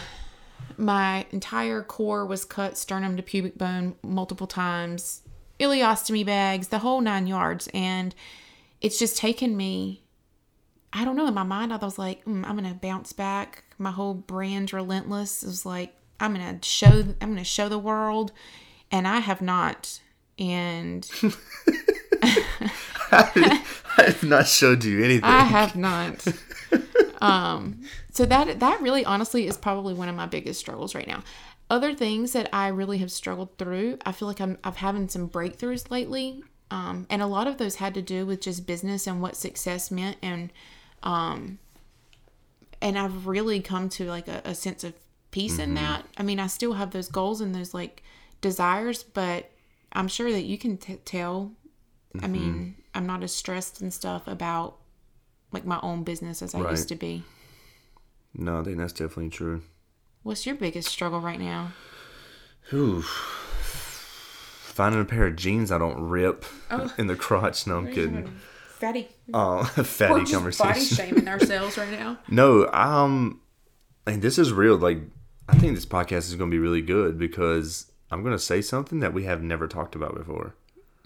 my 0.78 1.26
entire 1.32 1.82
core 1.82 2.24
was 2.24 2.44
cut, 2.44 2.78
sternum 2.78 3.16
to 3.16 3.22
pubic 3.22 3.58
bone, 3.58 3.96
multiple 4.02 4.46
times, 4.46 5.22
ileostomy 5.58 6.24
bags, 6.24 6.68
the 6.68 6.78
whole 6.78 7.00
nine 7.00 7.26
yards. 7.26 7.68
And 7.74 8.14
it's 8.80 8.98
just 8.98 9.16
taken 9.16 9.56
me, 9.56 10.04
I 10.92 11.04
don't 11.04 11.16
know, 11.16 11.26
in 11.26 11.34
my 11.34 11.42
mind, 11.42 11.72
I 11.72 11.76
was 11.76 11.98
like, 11.98 12.24
mm, 12.24 12.44
I'm 12.46 12.56
going 12.56 12.72
to 12.72 12.78
bounce 12.78 13.12
back. 13.12 13.64
My 13.76 13.90
whole 13.90 14.14
brand, 14.14 14.72
relentless, 14.72 15.42
is 15.42 15.66
like, 15.66 15.94
I'm 16.20 16.34
going 16.34 16.60
to 16.60 16.68
show, 16.68 17.04
I'm 17.20 17.28
going 17.28 17.36
to 17.36 17.44
show 17.44 17.68
the 17.68 17.78
world. 17.78 18.32
And 18.90 19.06
I 19.06 19.18
have 19.18 19.42
not. 19.42 20.00
And 20.38 21.08
I 23.12 23.62
have 23.98 24.22
not 24.22 24.46
showed 24.46 24.84
you 24.84 25.02
anything. 25.02 25.24
I 25.24 25.40
have 25.42 25.74
not. 25.74 26.24
um, 27.20 27.80
so 28.10 28.24
that 28.26 28.60
that 28.60 28.80
really 28.80 29.04
honestly 29.04 29.46
is 29.46 29.56
probably 29.56 29.94
one 29.94 30.08
of 30.08 30.14
my 30.14 30.26
biggest 30.26 30.60
struggles 30.60 30.94
right 30.94 31.06
now. 31.06 31.22
Other 31.70 31.94
things 31.94 32.32
that 32.32 32.48
I 32.52 32.68
really 32.68 32.98
have 32.98 33.12
struggled 33.12 33.58
through, 33.58 33.98
I 34.06 34.12
feel 34.12 34.28
like 34.28 34.40
I'm 34.40 34.58
I've 34.64 34.76
having 34.76 35.08
some 35.08 35.28
breakthroughs 35.28 35.90
lately. 35.90 36.42
Um, 36.70 37.06
and 37.08 37.22
a 37.22 37.26
lot 37.26 37.46
of 37.46 37.56
those 37.56 37.76
had 37.76 37.94
to 37.94 38.02
do 38.02 38.26
with 38.26 38.40
just 38.42 38.66
business 38.66 39.06
and 39.06 39.22
what 39.22 39.36
success 39.36 39.90
meant 39.90 40.18
and 40.20 40.52
um 41.02 41.58
and 42.82 42.98
I've 42.98 43.26
really 43.26 43.60
come 43.60 43.88
to 43.90 44.04
like 44.04 44.28
a, 44.28 44.42
a 44.44 44.54
sense 44.54 44.84
of 44.84 44.92
peace 45.30 45.54
mm-hmm. 45.54 45.62
in 45.62 45.74
that. 45.74 46.04
I 46.16 46.22
mean, 46.22 46.38
I 46.40 46.46
still 46.46 46.74
have 46.74 46.90
those 46.90 47.08
goals 47.08 47.40
and 47.40 47.54
those 47.54 47.74
like 47.74 48.02
desires, 48.40 49.02
but 49.02 49.50
I'm 49.92 50.08
sure 50.08 50.30
that 50.30 50.42
you 50.42 50.58
can 50.58 50.76
t- 50.76 50.96
tell. 51.04 51.52
I 52.14 52.18
Mm-hmm. 52.18 52.32
mean, 52.32 52.74
I'm 52.94 53.06
not 53.06 53.22
as 53.22 53.34
stressed 53.34 53.80
and 53.80 53.92
stuff 53.92 54.26
about 54.26 54.76
like 55.52 55.64
my 55.64 55.78
own 55.82 56.02
business 56.04 56.42
as 56.42 56.54
I 56.54 56.60
Right. 56.60 56.70
used 56.72 56.88
to 56.88 56.94
be. 56.94 57.24
No, 58.34 58.60
I 58.60 58.64
think 58.64 58.78
that's 58.78 58.92
definitely 58.92 59.30
true. 59.30 59.62
What's 60.22 60.44
your 60.46 60.54
biggest 60.54 60.88
struggle 60.88 61.20
right 61.20 61.40
now? 61.40 61.72
Ooh. 62.72 63.02
Finding 63.02 65.00
a 65.00 65.04
pair 65.04 65.26
of 65.26 65.36
jeans 65.36 65.72
I 65.72 65.78
don't 65.78 66.00
rip 66.08 66.44
Oh. 66.70 66.92
in 66.98 67.06
the 67.06 67.16
crotch. 67.16 67.66
No, 67.66 67.78
I'm 67.78 67.92
kidding. 67.92 68.38
Fatty. 68.68 69.08
Oh, 69.34 69.64
fatty 69.64 70.24
conversation. 70.32 70.68
Body 70.72 70.84
shaming 70.84 71.28
ourselves 71.28 71.76
right 71.76 71.90
now. 71.90 72.18
No, 72.28 72.70
um, 72.72 73.40
and 74.06 74.22
this 74.22 74.38
is 74.38 74.52
real. 74.52 74.76
Like, 74.76 74.98
I 75.48 75.56
think 75.58 75.74
this 75.74 75.86
podcast 75.86 76.28
is 76.28 76.36
going 76.36 76.50
to 76.50 76.54
be 76.54 76.60
really 76.60 76.82
good 76.82 77.18
because 77.18 77.90
I'm 78.10 78.22
going 78.22 78.34
to 78.34 78.38
say 78.38 78.60
something 78.60 79.00
that 79.00 79.12
we 79.14 79.24
have 79.24 79.42
never 79.42 79.66
talked 79.66 79.94
about 79.96 80.14
before. 80.14 80.54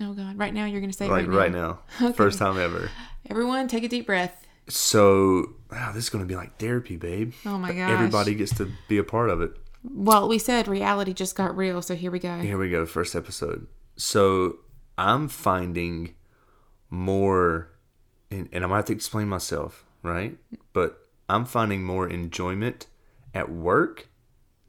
Oh 0.02 0.14
God! 0.14 0.36
Right 0.36 0.52
now, 0.52 0.64
you're 0.64 0.80
gonna 0.80 0.92
say 0.92 1.08
Like 1.08 1.28
right 1.28 1.36
right 1.36 1.52
now. 1.52 1.78
now, 2.00 2.12
first 2.12 2.38
time 2.38 2.58
ever. 2.58 2.90
Everyone, 3.30 3.68
take 3.68 3.84
a 3.84 3.88
deep 3.88 4.06
breath. 4.06 4.46
So, 4.68 5.54
wow, 5.70 5.92
this 5.92 6.04
is 6.04 6.10
going 6.10 6.24
to 6.24 6.28
be 6.28 6.36
like 6.36 6.58
therapy, 6.58 6.96
babe. 6.96 7.32
Oh 7.46 7.58
my 7.58 7.72
god! 7.72 7.90
Everybody 7.90 8.34
gets 8.34 8.54
to 8.58 8.70
be 8.88 8.98
a 8.98 9.04
part 9.04 9.30
of 9.30 9.40
it. 9.40 9.52
Well, 9.84 10.28
we 10.28 10.38
said 10.38 10.68
reality 10.68 11.12
just 11.12 11.36
got 11.36 11.56
real, 11.56 11.82
so 11.82 11.94
here 11.94 12.10
we 12.10 12.18
go. 12.18 12.38
Here 12.38 12.58
we 12.58 12.70
go, 12.70 12.86
first 12.86 13.14
episode. 13.14 13.66
So, 13.96 14.58
I'm 14.98 15.28
finding 15.28 16.14
more, 16.90 17.70
and, 18.30 18.48
and 18.52 18.64
I'm 18.64 18.70
gonna 18.70 18.76
have 18.76 18.84
to 18.86 18.92
explain 18.92 19.28
myself, 19.28 19.84
right? 20.02 20.36
But 20.72 21.08
I'm 21.28 21.44
finding 21.44 21.84
more 21.84 22.08
enjoyment 22.08 22.86
at 23.34 23.50
work 23.50 24.08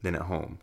than 0.02 0.14
at 0.14 0.22
home. 0.22 0.58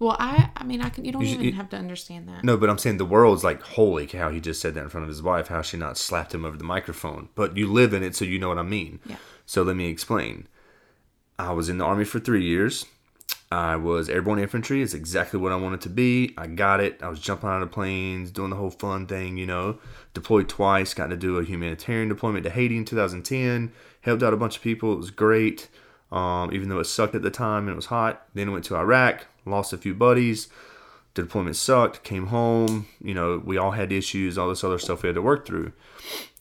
Well, 0.00 0.16
I, 0.18 0.50
I 0.56 0.64
mean, 0.64 0.80
I 0.80 0.88
can. 0.88 1.04
You 1.04 1.12
don't 1.12 1.22
You- 1.22 1.28
even 1.34 1.44
you- 1.44 1.52
have 1.52 1.68
to 1.70 1.76
understand 1.76 2.26
that. 2.28 2.42
No, 2.42 2.56
but 2.56 2.68
I'm 2.70 2.78
saying 2.78 2.96
the 2.96 3.04
world's 3.04 3.44
like, 3.44 3.60
holy 3.62 4.06
cow, 4.06 4.30
he 4.30 4.40
just 4.40 4.60
said 4.60 4.74
that 4.74 4.82
in 4.82 4.88
front 4.88 5.04
of 5.04 5.08
his 5.08 5.22
wife. 5.22 5.48
How 5.48 5.60
she 5.62 5.76
not 5.76 5.96
slapped 5.98 6.34
him 6.34 6.44
over 6.44 6.56
the 6.56 6.64
microphone? 6.64 7.28
But 7.34 7.56
you 7.56 7.70
live 7.70 7.92
in 7.94 8.02
it, 8.02 8.16
so 8.16 8.24
you 8.24 8.38
know 8.38 8.48
what 8.48 8.58
I 8.58 8.62
mean. 8.62 8.98
Yeah. 9.06 9.16
So 9.46 9.62
let 9.62 9.76
me 9.76 9.88
explain. 9.88 10.48
I 11.38 11.52
was 11.52 11.68
in 11.68 11.78
the 11.78 11.84
army 11.84 12.04
for 12.04 12.18
three 12.18 12.42
years. 12.44 12.86
I 13.52 13.76
was 13.76 14.08
airborne 14.08 14.38
infantry. 14.38 14.80
It's 14.80 14.94
exactly 14.94 15.38
what 15.40 15.52
I 15.52 15.56
wanted 15.56 15.80
to 15.82 15.88
be. 15.88 16.34
I 16.38 16.46
got 16.46 16.80
it. 16.80 17.02
I 17.02 17.08
was 17.08 17.18
jumping 17.20 17.48
out 17.50 17.62
of 17.62 17.70
planes, 17.72 18.30
doing 18.30 18.50
the 18.50 18.56
whole 18.56 18.70
fun 18.70 19.06
thing, 19.06 19.36
you 19.36 19.46
know. 19.46 19.78
Deployed 20.14 20.48
twice. 20.48 20.94
Got 20.94 21.08
to 21.08 21.16
do 21.16 21.36
a 21.38 21.44
humanitarian 21.44 22.08
deployment 22.08 22.44
to 22.44 22.50
Haiti 22.50 22.76
in 22.76 22.84
2010. 22.84 23.72
Helped 24.02 24.22
out 24.22 24.32
a 24.32 24.36
bunch 24.36 24.56
of 24.56 24.62
people. 24.62 24.92
It 24.92 24.98
was 24.98 25.10
great. 25.10 25.68
Um, 26.12 26.52
even 26.52 26.68
though 26.68 26.78
it 26.78 26.84
sucked 26.84 27.14
at 27.14 27.22
the 27.22 27.30
time 27.30 27.64
and 27.64 27.70
it 27.70 27.76
was 27.76 27.86
hot. 27.86 28.26
Then 28.34 28.48
I 28.48 28.52
went 28.52 28.64
to 28.66 28.76
Iraq. 28.76 29.26
Lost 29.44 29.72
a 29.72 29.78
few 29.78 29.94
buddies. 29.94 30.48
The 31.14 31.22
deployment 31.22 31.56
sucked. 31.56 32.04
Came 32.04 32.26
home. 32.26 32.86
You 33.02 33.14
know, 33.14 33.42
we 33.44 33.56
all 33.56 33.72
had 33.72 33.92
issues. 33.92 34.38
All 34.38 34.48
this 34.48 34.64
other 34.64 34.78
stuff 34.78 35.02
we 35.02 35.08
had 35.08 35.16
to 35.16 35.22
work 35.22 35.46
through. 35.46 35.72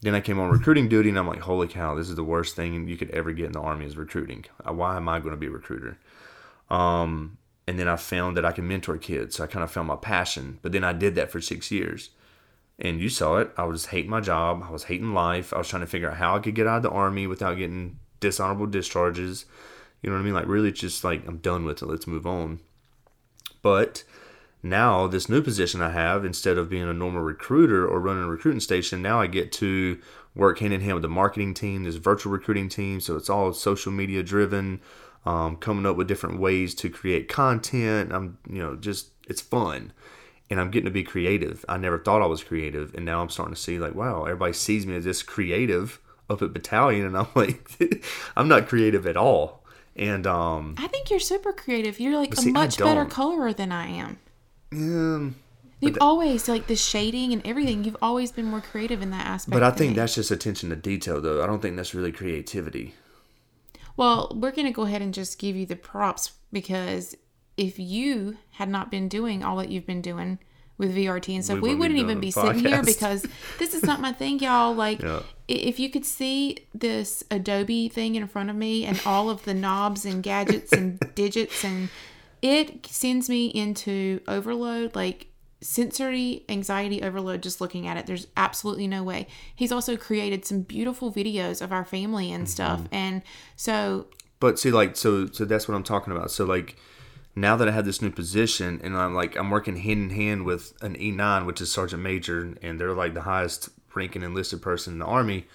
Then 0.01 0.15
I 0.15 0.21
came 0.21 0.39
on 0.39 0.49
recruiting 0.49 0.87
duty, 0.87 1.09
and 1.09 1.19
I'm 1.19 1.27
like, 1.27 1.41
holy 1.41 1.67
cow, 1.67 1.95
this 1.95 2.09
is 2.09 2.15
the 2.15 2.23
worst 2.23 2.55
thing 2.55 2.87
you 2.87 2.97
could 2.97 3.09
ever 3.09 3.33
get 3.33 3.47
in 3.47 3.51
the 3.51 3.59
army 3.59 3.85
is 3.85 3.97
recruiting. 3.97 4.45
Uh, 4.65 4.73
Why 4.73 4.95
am 4.95 5.09
I 5.09 5.19
going 5.19 5.31
to 5.31 5.37
be 5.37 5.47
a 5.47 5.51
recruiter? 5.51 5.97
Um, 6.69 7.37
and 7.67 7.77
then 7.77 7.87
I 7.87 7.97
found 7.97 8.37
that 8.37 8.45
I 8.45 8.51
can 8.51 8.67
mentor 8.67 8.97
kids. 8.97 9.35
So 9.35 9.43
I 9.43 9.47
kind 9.47 9.63
of 9.63 9.71
found 9.71 9.87
my 9.87 9.95
passion. 9.95 10.59
But 10.61 10.71
then 10.71 10.83
I 10.83 10.93
did 10.93 11.15
that 11.15 11.31
for 11.31 11.41
six 11.41 11.71
years. 11.71 12.11
And 12.79 13.01
you 13.01 13.09
saw 13.09 13.37
it. 13.37 13.51
I 13.57 13.65
was 13.65 13.87
hating 13.87 14.09
my 14.09 14.21
job. 14.21 14.63
I 14.65 14.71
was 14.71 14.85
hating 14.85 15.13
life. 15.13 15.51
I 15.51 15.57
was 15.57 15.67
trying 15.67 15.81
to 15.81 15.87
figure 15.87 16.09
out 16.09 16.17
how 16.17 16.35
I 16.35 16.39
could 16.39 16.55
get 16.55 16.65
out 16.65 16.77
of 16.77 16.83
the 16.83 16.89
army 16.89 17.27
without 17.27 17.57
getting 17.57 17.99
dishonorable 18.21 18.67
discharges. 18.67 19.45
You 20.01 20.09
know 20.09 20.15
what 20.15 20.21
I 20.21 20.25
mean? 20.25 20.33
Like, 20.33 20.47
really, 20.47 20.71
just 20.71 21.03
like, 21.03 21.27
I'm 21.27 21.37
done 21.37 21.65
with 21.65 21.81
it. 21.81 21.87
Let's 21.87 22.07
move 22.07 22.25
on. 22.25 22.61
But 23.61 24.03
now, 24.61 25.07
this 25.07 25.29
new 25.29 25.41
position 25.41 25.81
I 25.81 25.91
have, 25.91 26.25
instead 26.25 26.57
of 26.57 26.69
being 26.69 26.83
a 26.83 26.93
normal 26.93 27.21
recruiter 27.21 27.87
or 27.87 27.99
running 27.99 28.23
a 28.23 28.27
recruiting 28.27 28.59
station, 28.59 29.01
now 29.01 29.21
I 29.21 29.27
get 29.27 29.53
to 29.53 29.99
work 30.35 30.59
hand 30.59 30.73
in 30.73 30.81
hand 30.81 30.95
with 30.95 31.01
the 31.01 31.09
marketing 31.09 31.53
team, 31.53 31.83
this 31.85 31.95
virtual 31.95 32.33
recruiting 32.33 32.67
team. 32.67 32.99
So 32.99 33.15
it's 33.15 33.29
all 33.29 33.53
social 33.53 33.91
media 33.91 34.21
driven, 34.21 34.81
um, 35.25 35.55
coming 35.57 35.85
up 35.85 35.95
with 35.95 36.09
different 36.09 36.39
ways 36.39 36.75
to 36.75 36.89
create 36.89 37.29
content. 37.29 38.11
I'm, 38.11 38.37
you 38.49 38.59
know, 38.59 38.75
just, 38.75 39.11
it's 39.29 39.41
fun. 39.41 39.93
And 40.49 40.59
I'm 40.59 40.71
getting 40.71 40.85
to 40.85 40.91
be 40.91 41.03
creative. 41.03 41.63
I 41.69 41.77
never 41.77 41.99
thought 41.99 42.21
I 42.21 42.25
was 42.25 42.43
creative. 42.43 42.93
And 42.95 43.05
now 43.05 43.21
I'm 43.21 43.29
starting 43.29 43.55
to 43.55 43.61
see, 43.61 43.79
like, 43.79 43.95
wow, 43.95 44.25
everybody 44.25 44.53
sees 44.53 44.85
me 44.85 44.95
as 44.95 45.05
this 45.05 45.23
creative 45.23 46.01
up 46.29 46.41
at 46.41 46.51
battalion. 46.51 47.05
And 47.05 47.17
I'm 47.17 47.27
like, 47.35 47.69
I'm 48.35 48.49
not 48.49 48.67
creative 48.67 49.07
at 49.07 49.15
all. 49.15 49.58
And, 49.95 50.25
um, 50.25 50.75
I 50.77 50.87
think 50.87 51.09
you're 51.09 51.19
super 51.19 51.51
creative. 51.51 51.99
You're 51.99 52.17
like 52.17 52.33
a 52.33 52.37
see, 52.37 52.51
much 52.51 52.77
better 52.77 53.05
colorer 53.05 53.53
than 53.53 53.71
I 53.71 53.87
am. 53.87 54.19
um 54.71 55.35
You've 55.81 55.97
always 56.01 56.49
like 56.49 56.67
the 56.67 56.75
shading 56.75 57.31
and 57.31 57.45
everything. 57.47 57.85
You've 57.85 57.97
always 58.01 58.31
been 58.33 58.45
more 58.45 58.59
creative 58.59 59.01
in 59.01 59.11
that 59.11 59.25
aspect. 59.25 59.53
But 59.53 59.63
I 59.63 59.71
think 59.71 59.91
me. 59.91 59.95
that's 59.95 60.15
just 60.15 60.29
attention 60.29 60.69
to 60.69 60.75
detail, 60.75 61.21
though. 61.21 61.41
I 61.41 61.47
don't 61.47 61.61
think 61.61 61.77
that's 61.77 61.93
really 61.93 62.11
creativity. 62.11 62.95
Well, 63.95 64.31
we're 64.35 64.51
going 64.51 64.67
to 64.67 64.73
go 64.73 64.83
ahead 64.83 65.01
and 65.01 65.13
just 65.13 65.39
give 65.39 65.55
you 65.55 65.65
the 65.65 65.75
props 65.75 66.33
because 66.51 67.15
if 67.57 67.79
you 67.79 68.37
had 68.51 68.69
not 68.69 68.91
been 68.91 69.07
doing 69.07 69.43
all 69.43 69.57
that 69.57 69.69
you've 69.69 69.85
been 69.85 70.01
doing 70.01 70.39
with 70.79 70.95
VRT 70.95 71.35
and 71.35 71.45
stuff, 71.45 71.57
We 71.57 71.69
we, 71.69 71.75
wouldn't 71.75 71.97
wouldn't 71.97 71.99
even 71.99 72.19
be 72.19 72.29
a 72.29 72.31
sitting 72.31 72.65
here 72.65 72.81
because 72.81 73.23
this 73.59 73.75
is 73.75 73.83
not 73.83 73.99
my 74.01 74.11
thing, 74.13 74.39
y'all. 74.39 74.73
Like, 74.73 75.01
Yeah. 75.01 75.21
if 75.47 75.77
you 75.79 75.91
could 75.91 76.05
see 76.05 76.57
this 76.73 77.23
Adobe 77.29 77.89
thing 77.89 78.15
in 78.15 78.25
front 78.27 78.49
of 78.49 78.55
me 78.55 78.85
and 78.85 78.99
all 79.05 79.29
of 79.29 79.43
the 79.43 79.53
knobs 79.53 80.05
and 80.05 80.23
gadgets 80.23 80.71
and 80.73 80.97
digits, 81.15 81.63
and 81.63 81.89
it 82.41 82.85
sends 82.87 83.29
me 83.29 83.47
into 83.47 84.21
overload, 84.27 84.95
like 84.95 85.27
sensory 85.61 86.45
anxiety 86.47 87.03
overload 87.03 87.43
just 87.43 87.59
looking 87.59 87.85
at 87.85 87.97
it. 87.97 88.05
There's 88.07 88.27
absolutely 88.37 88.87
no 88.87 89.03
way. 89.03 89.27
He's 89.53 89.73
also 89.73 89.97
created 89.97 90.45
some 90.45 90.61
beautiful 90.61 91.11
videos 91.11 91.61
of 91.61 91.73
our 91.73 91.83
family 91.83 92.31
and 92.31 92.49
stuff. 92.49 92.79
Mm-hmm. 92.83 92.95
And 92.95 93.21
so 93.57 94.07
But 94.39 94.57
see, 94.57 94.71
like, 94.71 94.95
so 94.95 95.27
so 95.27 95.43
that's 95.43 95.67
what 95.67 95.75
I'm 95.75 95.83
talking 95.83 96.13
about. 96.13 96.31
So 96.31 96.45
like, 96.45 96.77
now 97.41 97.55
that 97.55 97.67
I 97.67 97.71
have 97.71 97.85
this 97.85 98.01
new 98.01 98.11
position, 98.11 98.79
and 98.83 98.97
I'm 98.97 99.13
like, 99.13 99.35
I'm 99.37 99.49
working 99.49 99.77
hand 99.77 100.11
in 100.11 100.15
hand 100.15 100.45
with 100.45 100.73
an 100.81 100.95
E9, 100.95 101.45
which 101.45 101.61
is 101.61 101.71
Sergeant 101.71 102.01
Major, 102.01 102.55
and 102.61 102.79
they're 102.79 102.93
like 102.93 103.13
the 103.13 103.21
highest 103.21 103.69
ranking 103.95 104.23
enlisted 104.23 104.61
person 104.61 104.93
in 104.93 104.99
the 104.99 105.05
Army. 105.05 105.45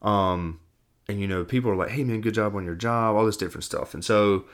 Um, 0.00 0.60
and 1.08 1.20
you 1.20 1.26
know, 1.26 1.44
people 1.44 1.70
are 1.70 1.76
like, 1.76 1.90
"Hey, 1.90 2.04
man, 2.04 2.20
good 2.20 2.34
job 2.34 2.54
on 2.56 2.64
your 2.64 2.74
job," 2.74 3.16
all 3.16 3.26
this 3.26 3.36
different 3.36 3.64
stuff, 3.64 3.94
and 3.94 4.04
so. 4.04 4.44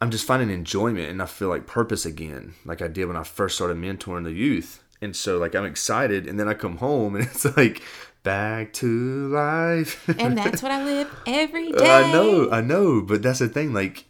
I'm 0.00 0.10
just 0.10 0.26
finding 0.26 0.50
enjoyment 0.50 1.08
and 1.08 1.22
I 1.22 1.26
feel 1.26 1.48
like 1.48 1.68
purpose 1.68 2.04
again, 2.04 2.54
like 2.64 2.82
I 2.82 2.88
did 2.88 3.06
when 3.06 3.16
I 3.16 3.22
first 3.22 3.54
started 3.54 3.76
mentoring 3.76 4.24
the 4.24 4.32
youth. 4.32 4.82
And 5.00 5.14
so, 5.14 5.38
like, 5.38 5.54
I'm 5.54 5.64
excited, 5.64 6.26
and 6.26 6.38
then 6.38 6.48
I 6.48 6.54
come 6.54 6.78
home 6.78 7.14
and 7.14 7.24
it's 7.30 7.44
like, 7.56 7.80
back 8.24 8.72
to 8.72 9.28
life. 9.28 10.08
and 10.18 10.36
that's 10.38 10.62
what 10.62 10.72
I 10.72 10.82
live 10.82 11.14
every 11.26 11.70
day. 11.70 11.88
I 11.88 12.10
know, 12.12 12.50
I 12.50 12.60
know, 12.60 13.02
but 13.02 13.22
that's 13.22 13.38
the 13.38 13.48
thing. 13.48 13.72
Like, 13.72 14.06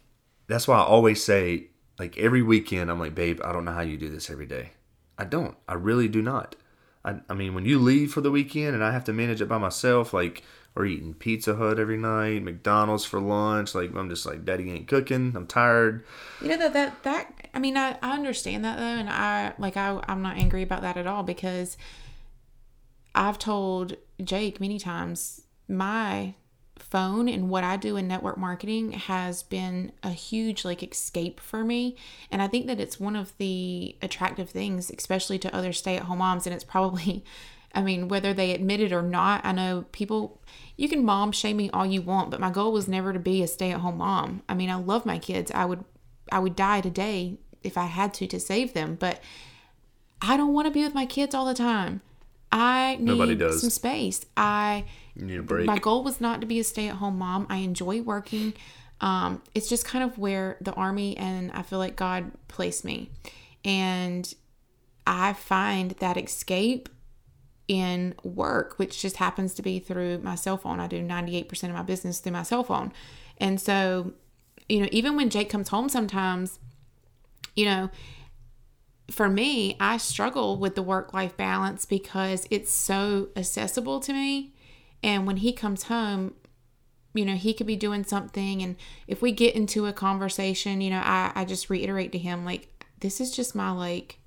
that's 0.47 0.67
why 0.67 0.77
I 0.77 0.83
always 0.83 1.23
say, 1.23 1.67
like, 1.99 2.17
every 2.17 2.41
weekend, 2.41 2.89
I'm 2.89 2.99
like, 2.99 3.15
babe, 3.15 3.41
I 3.43 3.51
don't 3.51 3.65
know 3.65 3.73
how 3.73 3.81
you 3.81 3.97
do 3.97 4.09
this 4.09 4.29
every 4.29 4.45
day. 4.45 4.71
I 5.17 5.25
don't. 5.25 5.55
I 5.67 5.73
really 5.75 6.07
do 6.07 6.21
not. 6.21 6.55
I, 7.03 7.15
I 7.29 7.33
mean, 7.33 7.53
when 7.53 7.65
you 7.65 7.79
leave 7.79 8.11
for 8.11 8.21
the 8.21 8.31
weekend 8.31 8.73
and 8.73 8.83
I 8.83 8.91
have 8.91 9.05
to 9.05 9.13
manage 9.13 9.41
it 9.41 9.47
by 9.47 9.57
myself, 9.57 10.13
like, 10.13 10.43
we're 10.75 10.87
eating 10.87 11.13
Pizza 11.13 11.55
Hut 11.55 11.79
every 11.79 11.97
night, 11.97 12.43
McDonald's 12.43 13.05
for 13.05 13.21
lunch. 13.21 13.73
Like, 13.73 13.95
I'm 13.95 14.09
just 14.09 14.25
like, 14.25 14.43
Daddy 14.43 14.69
ain't 14.69 14.89
cooking. 14.89 15.33
I'm 15.33 15.47
tired. 15.47 16.03
You 16.41 16.49
know 16.49 16.57
that 16.57 16.73
that 16.73 17.03
that 17.03 17.49
I 17.53 17.59
mean 17.59 17.77
I, 17.77 17.97
I 18.01 18.13
understand 18.13 18.65
that 18.65 18.77
though 18.77 18.83
and 18.83 19.09
I 19.09 19.53
like 19.57 19.77
I 19.77 20.01
I'm 20.09 20.21
not 20.21 20.37
angry 20.37 20.63
about 20.63 20.81
that 20.81 20.97
at 20.97 21.07
all 21.07 21.23
because 21.23 21.77
I've 23.13 23.39
told 23.39 23.95
Jake 24.21 24.59
many 24.59 24.77
times 24.77 25.41
my 25.69 26.35
phone 26.77 27.27
and 27.29 27.49
what 27.49 27.63
I 27.63 27.77
do 27.77 27.95
in 27.97 28.07
network 28.07 28.37
marketing 28.37 28.91
has 28.93 29.43
been 29.43 29.91
a 30.03 30.09
huge 30.11 30.65
like 30.65 30.83
escape 30.83 31.39
for 31.39 31.63
me. 31.63 31.95
And 32.31 32.41
I 32.41 32.47
think 32.47 32.67
that 32.67 32.79
it's 32.79 32.99
one 32.99 33.15
of 33.15 33.35
the 33.37 33.95
attractive 34.01 34.49
things 34.49 34.91
especially 34.95 35.39
to 35.39 35.55
other 35.55 35.73
stay-at-home 35.73 36.17
moms. 36.17 36.45
And 36.45 36.53
it's 36.53 36.63
probably 36.63 37.23
I 37.73 37.81
mean 37.81 38.07
whether 38.07 38.33
they 38.33 38.51
admit 38.51 38.79
it 38.79 38.93
or 38.93 39.01
not 39.01 39.45
I 39.45 39.51
know 39.51 39.85
people 39.91 40.41
you 40.77 40.87
can 40.87 41.03
mom 41.03 41.31
shame 41.31 41.57
me 41.57 41.69
all 41.71 41.85
you 41.85 42.01
want 42.01 42.31
but 42.31 42.39
my 42.39 42.49
goal 42.49 42.71
was 42.71 42.87
never 42.87 43.11
to 43.11 43.19
be 43.19 43.41
a 43.43 43.47
stay-at-home 43.47 43.97
mom. 43.97 44.43
I 44.47 44.53
mean 44.53 44.69
I 44.69 44.75
love 44.75 45.05
my 45.05 45.19
kids. 45.19 45.51
I 45.51 45.65
would 45.65 45.83
I 46.31 46.39
would 46.39 46.55
die 46.55 46.81
today 46.81 47.37
if 47.63 47.77
I 47.77 47.85
had 47.85 48.13
to 48.15 48.27
to 48.27 48.39
save 48.39 48.73
them. 48.73 48.95
But 48.95 49.21
I 50.21 50.37
don't 50.37 50.53
want 50.53 50.67
to 50.67 50.71
be 50.71 50.83
with 50.83 50.93
my 50.93 51.05
kids 51.05 51.35
all 51.35 51.45
the 51.45 51.53
time. 51.53 52.01
I 52.51 52.95
need 52.95 53.05
Nobody 53.05 53.35
does. 53.35 53.61
some 53.61 53.69
space. 53.69 54.25
I 54.37 54.85
You 55.15 55.25
need 55.25 55.39
a 55.39 55.43
break. 55.43 55.65
my 55.65 55.79
goal 55.79 56.03
was 56.03 56.19
not 56.19 56.41
to 56.41 56.47
be 56.47 56.59
a 56.59 56.63
stay-at-home 56.63 57.17
mom. 57.17 57.47
I 57.49 57.57
enjoy 57.57 58.01
working. 58.01 58.53
Um, 59.01 59.41
it's 59.53 59.69
just 59.69 59.85
kind 59.85 60.03
of 60.03 60.17
where 60.17 60.57
the 60.61 60.73
army 60.73 61.17
and 61.17 61.51
I 61.51 61.61
feel 61.61 61.79
like 61.79 61.95
God 61.95 62.31
placed 62.47 62.85
me, 62.85 63.09
and 63.63 64.33
I 65.05 65.33
find 65.33 65.91
that 65.91 66.17
escape 66.17 66.89
in 67.67 68.13
work, 68.23 68.77
which 68.77 69.01
just 69.01 69.17
happens 69.17 69.53
to 69.55 69.61
be 69.61 69.79
through 69.79 70.19
my 70.19 70.35
cell 70.35 70.57
phone. 70.57 70.79
I 70.79 70.87
do 70.87 71.01
ninety-eight 71.01 71.49
percent 71.49 71.71
of 71.71 71.77
my 71.77 71.83
business 71.83 72.19
through 72.19 72.33
my 72.33 72.43
cell 72.43 72.63
phone, 72.63 72.93
and 73.37 73.59
so 73.59 74.13
you 74.67 74.81
know, 74.81 74.87
even 74.91 75.15
when 75.15 75.29
Jake 75.29 75.49
comes 75.49 75.69
home, 75.69 75.89
sometimes, 75.89 76.59
you 77.55 77.65
know, 77.65 77.89
for 79.11 79.29
me, 79.29 79.77
I 79.79 79.97
struggle 79.97 80.57
with 80.57 80.73
the 80.73 80.81
work 80.81 81.13
life 81.13 81.37
balance 81.37 81.85
because 81.85 82.47
it's 82.49 82.73
so 82.73 83.29
accessible 83.35 83.99
to 83.99 84.11
me. 84.11 84.54
And 85.05 85.27
when 85.27 85.37
he 85.37 85.53
comes 85.53 85.83
home, 85.83 86.33
you 87.13 87.25
know, 87.25 87.35
he 87.35 87.53
could 87.53 87.67
be 87.67 87.75
doing 87.75 88.03
something. 88.03 88.63
And 88.63 88.75
if 89.05 89.21
we 89.21 89.31
get 89.31 89.53
into 89.53 89.85
a 89.85 89.93
conversation, 89.93 90.81
you 90.81 90.89
know, 90.89 91.01
I, 91.03 91.31
I 91.35 91.45
just 91.45 91.69
reiterate 91.69 92.11
to 92.13 92.17
him, 92.17 92.43
like, 92.43 92.83
this 93.01 93.21
is 93.21 93.29
just 93.29 93.53
my, 93.53 93.69
like, 93.69 94.17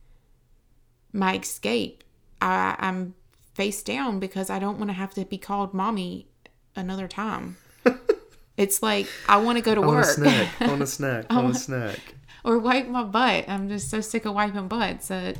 my 1.12 1.36
escape. 1.36 2.04
I, 2.40 2.76
I'm 2.78 3.14
face 3.54 3.82
down 3.82 4.20
because 4.20 4.50
I 4.50 4.60
don't 4.60 4.78
want 4.78 4.90
to 4.90 4.94
have 4.94 5.12
to 5.14 5.24
be 5.24 5.36
called 5.36 5.74
mommy 5.74 6.28
another 6.76 7.08
time. 7.08 7.56
it's 8.56 8.80
like, 8.80 9.08
I 9.28 9.38
want 9.38 9.58
to 9.58 9.62
go 9.62 9.74
to 9.74 9.82
I 9.82 9.84
want 9.84 9.96
a 9.96 10.00
work 10.02 10.06
snack. 10.06 10.62
I 10.62 10.68
want 10.68 10.82
a 10.82 10.86
snack. 10.98 11.26
I 11.28 11.42
want 11.42 11.56
a 11.56 11.58
snack. 11.58 11.98
or 12.44 12.60
wipe 12.60 12.86
my 12.86 13.02
butt. 13.02 13.48
I'm 13.48 13.68
just 13.68 13.90
so 13.90 14.00
sick 14.00 14.26
of 14.26 14.34
wiping 14.34 14.68
butts 14.68 15.08
that 15.08 15.38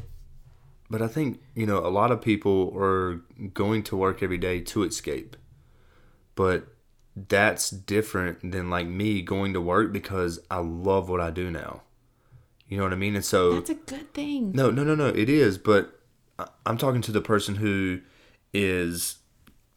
But 0.90 1.02
I 1.02 1.09
think, 1.09 1.40
you 1.54 1.66
know, 1.66 1.78
a 1.78 1.88
lot 1.88 2.11
of 2.11 2.23
people 2.23 2.73
are 2.76 3.21
going 3.52 3.83
to 3.85 3.97
work 3.97 4.23
every 4.23 4.38
day 4.38 4.61
to 4.61 4.83
escape. 4.85 5.37
But 6.35 6.68
that's 7.14 7.71
different 7.71 8.52
than 8.52 8.71
like 8.71 8.87
me 8.87 9.23
going 9.23 9.52
to 9.52 9.61
work 9.61 9.92
because 9.92 10.38
I 10.50 10.59
love 10.59 11.09
what 11.09 11.21
I 11.21 11.30
do 11.30 11.50
now. 11.50 11.83
You 12.68 12.76
know 12.76 12.85
what 12.85 12.92
I 12.92 12.97
mean? 12.97 13.16
And 13.16 13.25
so 13.25 13.54
that's 13.54 13.71
a 13.71 13.75
good 13.75 14.12
thing. 14.14 14.52
No, 14.52 14.71
no, 14.71 14.85
no, 14.85 14.95
no. 14.95 15.09
It 15.09 15.28
is, 15.28 15.59
but 15.59 16.00
I'm 16.66 16.76
talking 16.76 17.00
to 17.02 17.12
the 17.12 17.21
person 17.21 17.57
who 17.57 18.00
is 18.52 19.16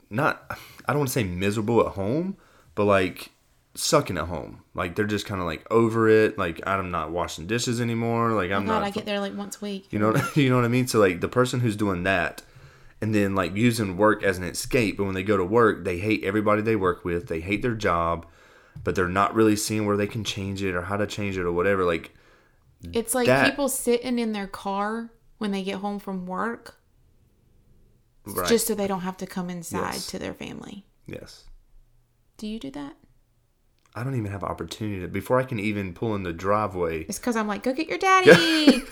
not. 0.10 0.46
I 0.86 0.94
don't 0.94 1.00
want 1.00 1.10
to 1.10 1.14
say 1.14 1.24
miserable 1.24 1.86
at 1.86 1.94
home, 1.94 2.38
but 2.76 2.86
like 2.86 3.32
sucking 3.74 4.18
at 4.18 4.26
home. 4.28 4.62
Like 4.74 4.96
they're 4.96 5.06
just 5.06 5.26
kind 5.26 5.40
of 5.42 5.48
like 5.48 5.66
over 5.72 6.08
it. 6.10 6.38
Like 6.38 6.60
I'm 6.68 6.92
not 6.92 7.12
washing 7.12 7.48
dishes 7.48 7.80
anymore. 7.82 8.32
Like 8.32 8.52
oh 8.52 8.56
I'm 8.58 8.64
Oh 8.64 8.68
God, 8.68 8.74
not. 8.80 8.84
I 8.84 8.90
get 8.92 9.06
there 9.06 9.20
like 9.20 9.36
once 9.36 9.58
a 9.62 9.66
week. 9.66 9.92
you 9.92 10.00
know, 10.00 10.12
what, 10.12 10.36
you 10.38 10.50
know 10.50 10.58
what 10.58 10.66
I 10.66 10.70
mean. 10.70 10.88
So 10.88 11.00
like 11.00 11.22
the 11.22 11.28
person 11.30 11.60
who's 11.62 11.76
doing 11.76 12.04
that, 12.04 12.42
and 13.02 13.16
then 13.16 13.34
like 13.36 13.56
using 13.56 13.98
work 13.98 14.24
as 14.24 14.38
an 14.38 14.44
escape, 14.44 14.98
but 14.98 15.06
when 15.06 15.16
they 15.16 15.24
go 15.24 15.38
to 15.38 15.44
work, 15.46 15.84
they 15.86 15.98
hate 16.00 16.24
everybody 16.24 16.62
they 16.62 16.76
work 16.76 17.04
with. 17.06 17.28
They 17.28 17.40
hate 17.42 17.62
their 17.62 17.76
job, 17.76 18.26
but 18.84 18.96
they're 18.96 19.08
not 19.08 19.34
really 19.36 19.56
seeing 19.56 19.86
where 19.86 19.98
they 19.98 20.08
can 20.08 20.24
change 20.24 20.62
it 20.64 20.76
or 20.76 20.84
how 20.84 20.98
to 20.98 21.08
change 21.08 21.38
it 21.38 21.42
or 21.46 21.52
whatever. 21.52 21.84
Like 21.86 22.14
It's 22.94 23.16
like 23.16 23.28
that- 23.28 23.50
people 23.50 23.70
sitting 23.70 24.20
in 24.20 24.34
their 24.34 24.48
car 24.48 25.10
when 25.38 25.52
they 25.52 25.64
get 25.64 25.76
home 25.78 25.98
from 25.98 26.26
work 26.28 26.76
right. 28.26 28.48
just 28.48 28.68
so 28.68 28.76
they 28.76 28.86
don't 28.88 29.02
have 29.02 29.18
to 29.18 29.26
come 29.26 29.50
inside 29.50 29.94
Yes. 29.94 30.08
to 30.08 30.20
their 30.20 30.34
family. 30.34 30.86
yes. 31.08 31.46
Do 32.38 32.48
you 32.48 32.60
do 32.60 32.72
that? 32.72 32.96
I 33.96 34.04
don't 34.04 34.16
even 34.16 34.32
have 34.32 34.44
opportunity 34.44 35.02
to, 35.02 35.08
before 35.08 35.40
I 35.40 35.44
can 35.44 35.60
even 35.60 35.94
pull 35.94 36.16
in 36.16 36.24
the 36.24 36.32
driveway. 36.34 37.02
It's 37.04 37.20
because 37.20 37.36
I'm 37.36 37.48
like, 37.48 37.64
go 37.64 37.74
get 37.74 37.88
your 37.90 37.98
daddy. 38.00 38.84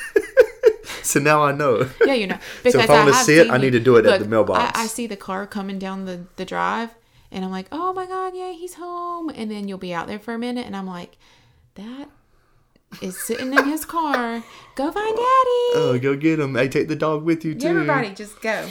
So 1.04 1.20
now 1.20 1.44
I 1.44 1.52
know. 1.54 1.90
yeah, 2.06 2.14
you 2.14 2.28
know. 2.28 2.38
Because 2.64 2.84
if 2.84 2.90
I 2.90 2.94
wanna 3.00 3.14
see 3.14 3.38
it, 3.40 3.50
I 3.50 3.58
need 3.58 3.72
to 3.72 3.80
do 3.80 3.96
it 3.96 4.06
at 4.06 4.20
the 4.20 4.28
mailbox. 4.28 4.78
I, 4.78 4.84
I 4.84 4.88
see 4.88 5.08
the 5.08 5.16
car 5.18 5.48
coming 5.48 5.80
down 5.80 6.06
the, 6.06 6.26
the 6.36 6.46
drive, 6.46 6.94
and 7.32 7.44
I'm 7.44 7.52
like, 7.52 7.68
oh 7.72 7.94
my 7.94 8.06
God, 8.06 8.34
yeah, 8.36 8.52
he's 8.52 8.76
home. 8.76 9.30
And 9.34 9.50
then 9.50 9.68
you'll 9.68 9.78
be 9.78 9.94
out 9.94 10.08
there 10.08 10.20
for 10.20 10.34
a 10.34 10.38
minute, 10.40 10.66
and 10.68 10.76
I'm 10.76 10.88
like, 10.88 11.18
that 11.76 12.10
is 13.02 13.20
sitting 13.20 13.54
in 13.54 13.66
his 13.66 13.86
car. 13.86 14.44
Go 14.76 14.92
find 14.92 15.16
daddy. 15.16 15.72
oh, 15.76 16.00
go 16.02 16.16
get 16.16 16.40
him. 16.40 16.56
I 16.56 16.68
take 16.68 16.88
the 16.88 16.96
dog 16.96 17.24
with 17.24 17.46
you 17.46 17.56
too. 17.56 17.68
Everybody, 17.68 18.14
just 18.14 18.42
go. 18.42 18.68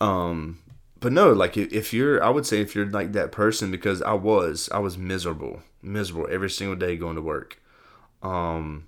Um, 0.00 0.58
but 1.00 1.12
no, 1.12 1.32
like 1.32 1.56
if, 1.56 1.92
you're, 1.92 2.22
I 2.22 2.28
would 2.30 2.46
say 2.46 2.60
if 2.60 2.74
you're 2.74 2.86
like 2.86 3.12
that 3.12 3.32
person 3.32 3.70
because 3.70 4.02
I 4.02 4.14
was, 4.14 4.68
I 4.72 4.78
was 4.78 4.96
miserable, 4.98 5.62
miserable 5.82 6.26
every 6.30 6.50
single 6.50 6.76
day 6.76 6.96
going 6.96 7.16
to 7.16 7.22
work. 7.22 7.60
Um, 8.22 8.86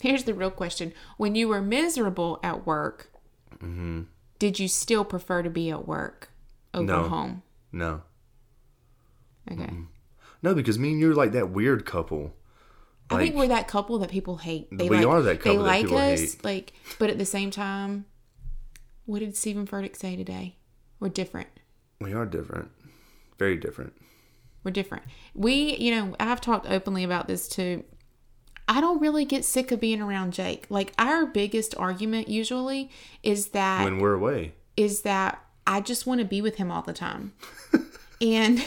Here's 0.00 0.24
the 0.24 0.34
real 0.34 0.50
question: 0.52 0.92
When 1.16 1.34
you 1.34 1.48
were 1.48 1.60
miserable 1.60 2.38
at 2.44 2.64
work, 2.66 3.10
did 4.38 4.58
you 4.60 4.68
still 4.68 5.04
prefer 5.04 5.42
to 5.42 5.50
be 5.50 5.70
at 5.70 5.88
work 5.88 6.30
over 6.72 6.84
No. 6.86 7.08
home? 7.08 7.42
no, 7.72 8.02
Okay. 9.50 9.70
no, 10.42 10.54
because 10.54 10.78
me 10.78 10.90
and 10.92 11.00
you're 11.00 11.14
like 11.14 11.32
that 11.32 11.50
weird 11.50 11.84
couple. 11.84 12.34
I 13.10 13.16
think 13.16 13.34
we're 13.36 13.48
that 13.48 13.66
couple 13.68 13.98
that 14.00 14.10
people 14.10 14.36
hate. 14.36 14.68
They 14.70 14.88
We 14.88 14.98
like, 14.98 15.06
are 15.06 15.22
that 15.22 15.30
They 15.42 15.50
couple 15.50 15.62
that 15.62 15.64
like 15.64 15.82
people 15.82 15.96
us, 15.96 16.20
hate. 16.34 16.44
like, 16.44 16.72
but 16.98 17.08
at 17.10 17.16
the 17.18 17.24
same 17.24 17.50
time, 17.50 18.04
what 19.06 19.20
did 19.20 19.34
Stephen 19.34 19.66
Furtick 19.66 19.96
say 19.96 20.14
today? 20.14 20.56
We're 21.00 21.08
different. 21.08 21.48
We 22.00 22.12
are 22.12 22.26
different, 22.26 22.70
very 23.38 23.56
different. 23.56 23.94
We're 24.64 24.70
different. 24.72 25.04
We, 25.34 25.76
you 25.76 25.90
know, 25.94 26.16
I've 26.20 26.40
talked 26.40 26.66
openly 26.68 27.04
about 27.04 27.26
this 27.28 27.48
too. 27.48 27.84
I 28.68 28.80
don't 28.80 29.00
really 29.00 29.24
get 29.24 29.44
sick 29.44 29.72
of 29.72 29.80
being 29.80 30.02
around 30.02 30.32
Jake. 30.32 30.66
Like 30.68 30.92
our 30.98 31.24
biggest 31.26 31.74
argument 31.78 32.28
usually 32.28 32.90
is 33.22 33.48
that 33.50 33.84
When 33.84 33.98
we're 33.98 34.14
away, 34.14 34.52
is 34.76 35.02
that 35.02 35.42
I 35.66 35.80
just 35.80 36.06
want 36.06 36.20
to 36.20 36.24
be 36.26 36.42
with 36.42 36.56
him 36.56 36.70
all 36.70 36.82
the 36.82 36.92
time. 36.92 37.32
and 38.20 38.64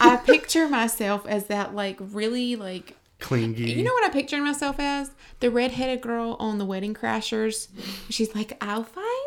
I 0.00 0.16
picture 0.16 0.68
myself 0.68 1.26
as 1.26 1.46
that 1.48 1.74
like 1.74 1.98
really 2.00 2.56
like 2.56 2.96
clingy. 3.20 3.70
you 3.72 3.82
know 3.84 3.92
what 3.92 4.04
I 4.04 4.10
picture 4.10 4.40
myself 4.40 4.76
as? 4.80 5.10
The 5.40 5.50
redheaded 5.50 6.00
girl 6.00 6.36
on 6.40 6.58
the 6.58 6.64
Wedding 6.64 6.94
Crashers. 6.94 7.68
She's 8.08 8.34
like, 8.34 8.56
"I'll 8.60 8.84
find 8.84 9.21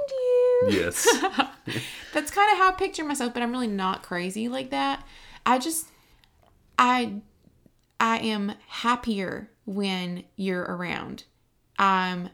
you." 0.62 0.70
Yes. 0.72 1.06
That's 2.14 2.32
kind 2.32 2.52
of 2.52 2.58
how 2.58 2.70
I 2.70 2.74
picture 2.78 3.04
myself, 3.04 3.34
but 3.34 3.44
I'm 3.44 3.52
really 3.52 3.68
not 3.68 4.04
crazy 4.04 4.48
like 4.48 4.70
that. 4.72 5.06
I 5.46 5.60
just 5.60 5.88
I 6.78 7.22
I 8.00 8.18
am 8.20 8.54
happier 8.68 9.50
when 9.66 10.24
you're 10.36 10.64
around. 10.64 11.24
I'm 11.78 12.30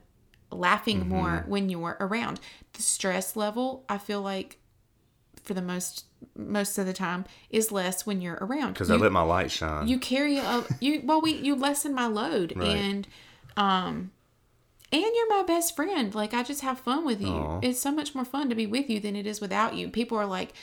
laughing 0.51 1.07
more 1.07 1.43
when 1.47 1.69
you're 1.69 1.97
around. 1.99 2.39
The 2.73 2.81
stress 2.81 3.35
level, 3.35 3.85
I 3.89 3.97
feel 3.97 4.21
like 4.21 4.57
for 5.43 5.53
the 5.53 5.61
most 5.61 6.05
most 6.35 6.77
of 6.77 6.85
the 6.85 6.93
time 6.93 7.25
is 7.49 7.71
less 7.71 8.05
when 8.05 8.21
you're 8.21 8.37
around. 8.41 8.73
Because 8.73 8.91
I 8.91 8.95
let 8.95 9.11
my 9.11 9.21
light 9.23 9.49
shine. 9.51 9.87
you 9.87 9.97
carry 9.97 10.37
a 10.37 10.63
you 10.79 11.01
well 11.03 11.21
we 11.21 11.33
you 11.33 11.55
lessen 11.55 11.93
my 11.95 12.05
load 12.07 12.53
Right. 12.55 12.67
and 12.67 13.07
um 13.57 14.11
and 14.91 15.01
you're 15.15 15.29
my 15.29 15.43
best 15.43 15.75
friend 15.75 16.13
like 16.15 16.33
i 16.33 16.43
just 16.43 16.61
have 16.61 16.79
fun 16.79 17.05
with 17.05 17.21
you 17.21 17.27
Aw. 17.27 17.59
it's 17.61 17.79
so 17.79 17.91
much 17.91 18.13
more 18.13 18.25
fun 18.25 18.49
to 18.49 18.55
be 18.55 18.65
with 18.65 18.89
you 18.89 18.99
than 18.99 19.15
it 19.15 19.25
is 19.25 19.39
without 19.41 19.75
you 19.75 19.89
people 19.89 20.17
are 20.17 20.25
like 20.25 20.53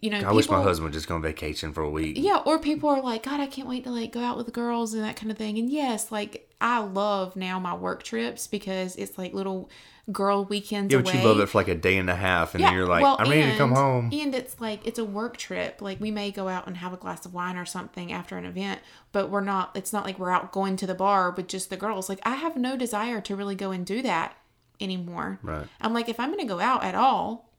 you 0.00 0.10
know 0.10 0.18
I 0.18 0.20
people, 0.20 0.36
wish 0.36 0.48
my 0.50 0.62
husband 0.62 0.84
would 0.84 0.92
just 0.92 1.08
go 1.08 1.14
on 1.14 1.22
vacation 1.22 1.72
for 1.72 1.82
a 1.82 1.90
week. 1.90 2.16
yeah 2.18 2.42
or 2.44 2.58
people 2.58 2.88
are 2.90 3.00
like 3.00 3.22
god 3.24 3.40
i 3.40 3.46
can't 3.46 3.68
wait 3.68 3.84
to 3.84 3.90
like 3.90 4.12
go 4.12 4.20
out 4.20 4.36
with 4.36 4.46
the 4.46 4.52
girls 4.52 4.92
and 4.94 5.02
that 5.04 5.16
kind 5.16 5.30
of 5.30 5.38
thing 5.38 5.58
and 5.58 5.70
yes 5.70 6.10
like 6.12 6.45
i 6.60 6.78
love 6.78 7.36
now 7.36 7.58
my 7.58 7.74
work 7.74 8.02
trips 8.02 8.46
because 8.46 8.96
it's 8.96 9.18
like 9.18 9.32
little 9.34 9.68
girl 10.12 10.44
weekends 10.44 10.92
Yeah, 10.92 11.00
away 11.00 11.12
but 11.12 11.14
you 11.20 11.28
love 11.28 11.40
it 11.40 11.48
for 11.48 11.58
like 11.58 11.66
a 11.68 11.74
day 11.74 11.98
and 11.98 12.08
a 12.08 12.14
half, 12.14 12.54
and 12.54 12.62
then 12.62 12.72
you're 12.74 12.86
like, 12.86 13.02
well, 13.02 13.16
I'm 13.18 13.28
ready 13.28 13.50
to 13.50 13.58
come 13.58 13.72
home. 13.72 14.10
And 14.12 14.36
it's 14.36 14.60
like 14.60 14.86
it's 14.86 15.00
a 15.00 15.04
work 15.04 15.36
trip. 15.36 15.82
Like 15.82 16.00
we 16.00 16.12
may 16.12 16.30
go 16.30 16.46
out 16.46 16.68
and 16.68 16.76
have 16.76 16.92
a 16.92 16.96
glass 16.96 17.26
of 17.26 17.34
wine 17.34 17.56
or 17.56 17.64
something 17.64 18.12
after 18.12 18.38
an 18.38 18.44
event, 18.44 18.80
but 19.10 19.30
we're 19.30 19.40
not. 19.40 19.76
It's 19.76 19.92
not 19.92 20.04
like 20.04 20.16
we're 20.16 20.30
out 20.30 20.52
going 20.52 20.76
to 20.76 20.86
the 20.86 20.94
bar 20.94 21.32
with 21.32 21.48
just 21.48 21.70
the 21.70 21.76
girls. 21.76 22.08
Like 22.08 22.20
I 22.22 22.36
have 22.36 22.56
no 22.56 22.76
desire 22.76 23.20
to 23.22 23.34
really 23.34 23.56
go 23.56 23.72
and 23.72 23.84
do 23.84 24.00
that 24.02 24.36
anymore. 24.80 25.40
Right. 25.42 25.66
I'm 25.80 25.92
like, 25.92 26.08
if 26.08 26.20
I'm 26.20 26.28
going 26.28 26.46
to 26.46 26.54
go 26.54 26.60
out 26.60 26.84
at 26.84 26.94
all, 26.94 27.50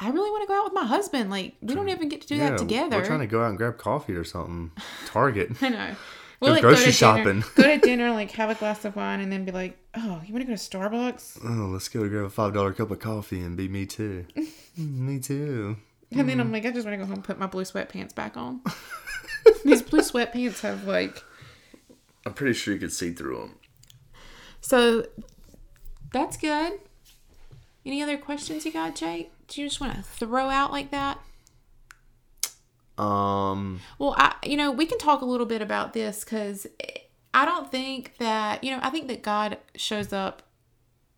I 0.00 0.08
really 0.08 0.30
want 0.30 0.44
to 0.44 0.48
go 0.48 0.58
out 0.58 0.64
with 0.64 0.72
my 0.72 0.86
husband. 0.86 1.28
Like 1.28 1.56
we 1.60 1.74
don't 1.74 1.90
even 1.90 2.08
get 2.08 2.22
to 2.22 2.26
do 2.26 2.38
that 2.38 2.56
together. 2.56 2.96
We're 2.96 3.04
trying 3.04 3.20
to 3.20 3.26
go 3.26 3.42
out 3.42 3.50
and 3.50 3.58
grab 3.58 3.76
coffee 3.76 4.14
or 4.14 4.24
something. 4.24 4.70
Target. 5.06 5.62
I 5.62 5.68
know. 5.68 5.94
Go 6.42 6.50
like, 6.50 6.60
grocery 6.60 6.86
to 6.86 6.92
shopping. 6.92 7.24
Dinner, 7.24 7.44
go 7.54 7.62
to 7.62 7.78
dinner, 7.78 8.10
like 8.12 8.30
have 8.32 8.50
a 8.50 8.54
glass 8.54 8.84
of 8.84 8.94
wine, 8.96 9.20
and 9.20 9.32
then 9.32 9.44
be 9.44 9.52
like, 9.52 9.78
"Oh, 9.94 10.20
you 10.26 10.32
want 10.34 10.44
to 10.46 10.50
go 10.52 10.54
to 10.54 10.60
Starbucks?" 10.78 11.38
oh, 11.44 11.68
let's 11.72 11.88
go 11.88 12.06
grab 12.08 12.24
a 12.24 12.30
five 12.30 12.52
dollar 12.52 12.72
cup 12.72 12.90
of 12.90 12.98
coffee 12.98 13.40
and 13.40 13.56
be 13.56 13.68
me 13.68 13.86
too. 13.86 14.26
Mm, 14.36 14.46
me 14.98 15.18
too. 15.20 15.76
And 16.10 16.20
Mm. 16.20 16.26
then 16.26 16.40
I'm 16.40 16.52
like, 16.52 16.64
I 16.66 16.70
just 16.70 16.86
want 16.86 16.92
to 16.94 16.98
go 16.98 17.04
home 17.04 17.14
and 17.14 17.24
put 17.24 17.38
my 17.38 17.46
blue 17.46 17.64
sweatpants 17.64 18.14
back 18.14 18.36
on. 18.36 18.60
These 19.64 19.82
blue 19.82 20.00
sweatpants 20.00 20.60
have 20.60 20.84
like 20.84 21.22
I'm 22.26 22.34
pretty 22.34 22.52
sure 22.54 22.74
you 22.74 22.80
could 22.80 22.92
see 22.92 23.12
through 23.12 23.36
them. 23.38 23.54
so. 24.60 25.06
That's 26.12 26.36
good. 26.36 26.74
Any 27.84 28.02
other 28.02 28.16
questions 28.16 28.64
you 28.64 28.72
got, 28.72 28.94
Jake? 28.94 29.30
Do 29.48 29.60
you 29.60 29.66
just 29.68 29.80
want 29.80 29.94
to 29.96 30.02
throw 30.02 30.48
out 30.48 30.72
like 30.72 30.90
that? 30.92 31.18
Um, 32.98 33.80
Well, 33.98 34.14
I 34.18 34.34
you 34.44 34.56
know 34.56 34.70
we 34.72 34.86
can 34.86 34.98
talk 34.98 35.20
a 35.20 35.24
little 35.24 35.46
bit 35.46 35.62
about 35.62 35.92
this 35.92 36.24
because 36.24 36.66
I 37.34 37.44
don't 37.44 37.70
think 37.70 38.16
that 38.18 38.64
you 38.64 38.70
know 38.70 38.80
I 38.82 38.90
think 38.90 39.08
that 39.08 39.22
God 39.22 39.58
shows 39.74 40.12
up 40.12 40.42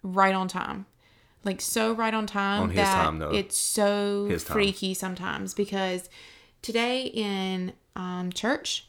right 0.03 0.35
on 0.35 0.49
time, 0.49 0.87
like 1.45 1.61
so 1.61 1.93
right 1.93 2.12
on 2.14 2.27
time 2.27 2.62
On 2.62 2.69
his 2.71 2.77
that 2.77 2.95
time, 3.05 3.19
though. 3.19 3.31
it's 3.31 3.57
so 3.57 4.37
freaky 4.38 4.95
sometimes 4.95 5.55
because 5.55 6.09
today 6.62 7.03
in 7.03 7.73
um, 7.95 8.33
church 8.33 8.87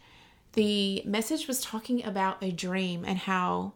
the 0.54 1.04
message 1.06 1.48
was 1.48 1.62
talking 1.62 2.04
about 2.04 2.42
a 2.44 2.52
dream 2.52 3.06
and 3.06 3.20
how 3.20 3.74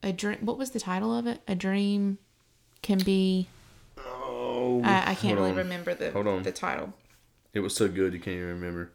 a 0.00 0.12
dream. 0.12 0.38
What 0.42 0.56
was 0.58 0.70
the 0.70 0.78
title 0.78 1.12
of 1.12 1.26
it? 1.26 1.40
A 1.48 1.56
dream 1.56 2.18
can 2.82 2.98
be. 2.98 3.48
oh, 3.98 4.80
I, 4.84 5.10
I 5.10 5.14
can't 5.16 5.36
really 5.36 5.50
on. 5.50 5.56
remember 5.56 5.92
the 5.94 6.12
Hold 6.12 6.28
on. 6.28 6.44
the 6.44 6.52
title. 6.52 6.92
It 7.54 7.60
was 7.60 7.74
so 7.74 7.88
good 7.88 8.12
you 8.12 8.20
can't 8.20 8.36
even 8.36 8.48
remember. 8.48 8.92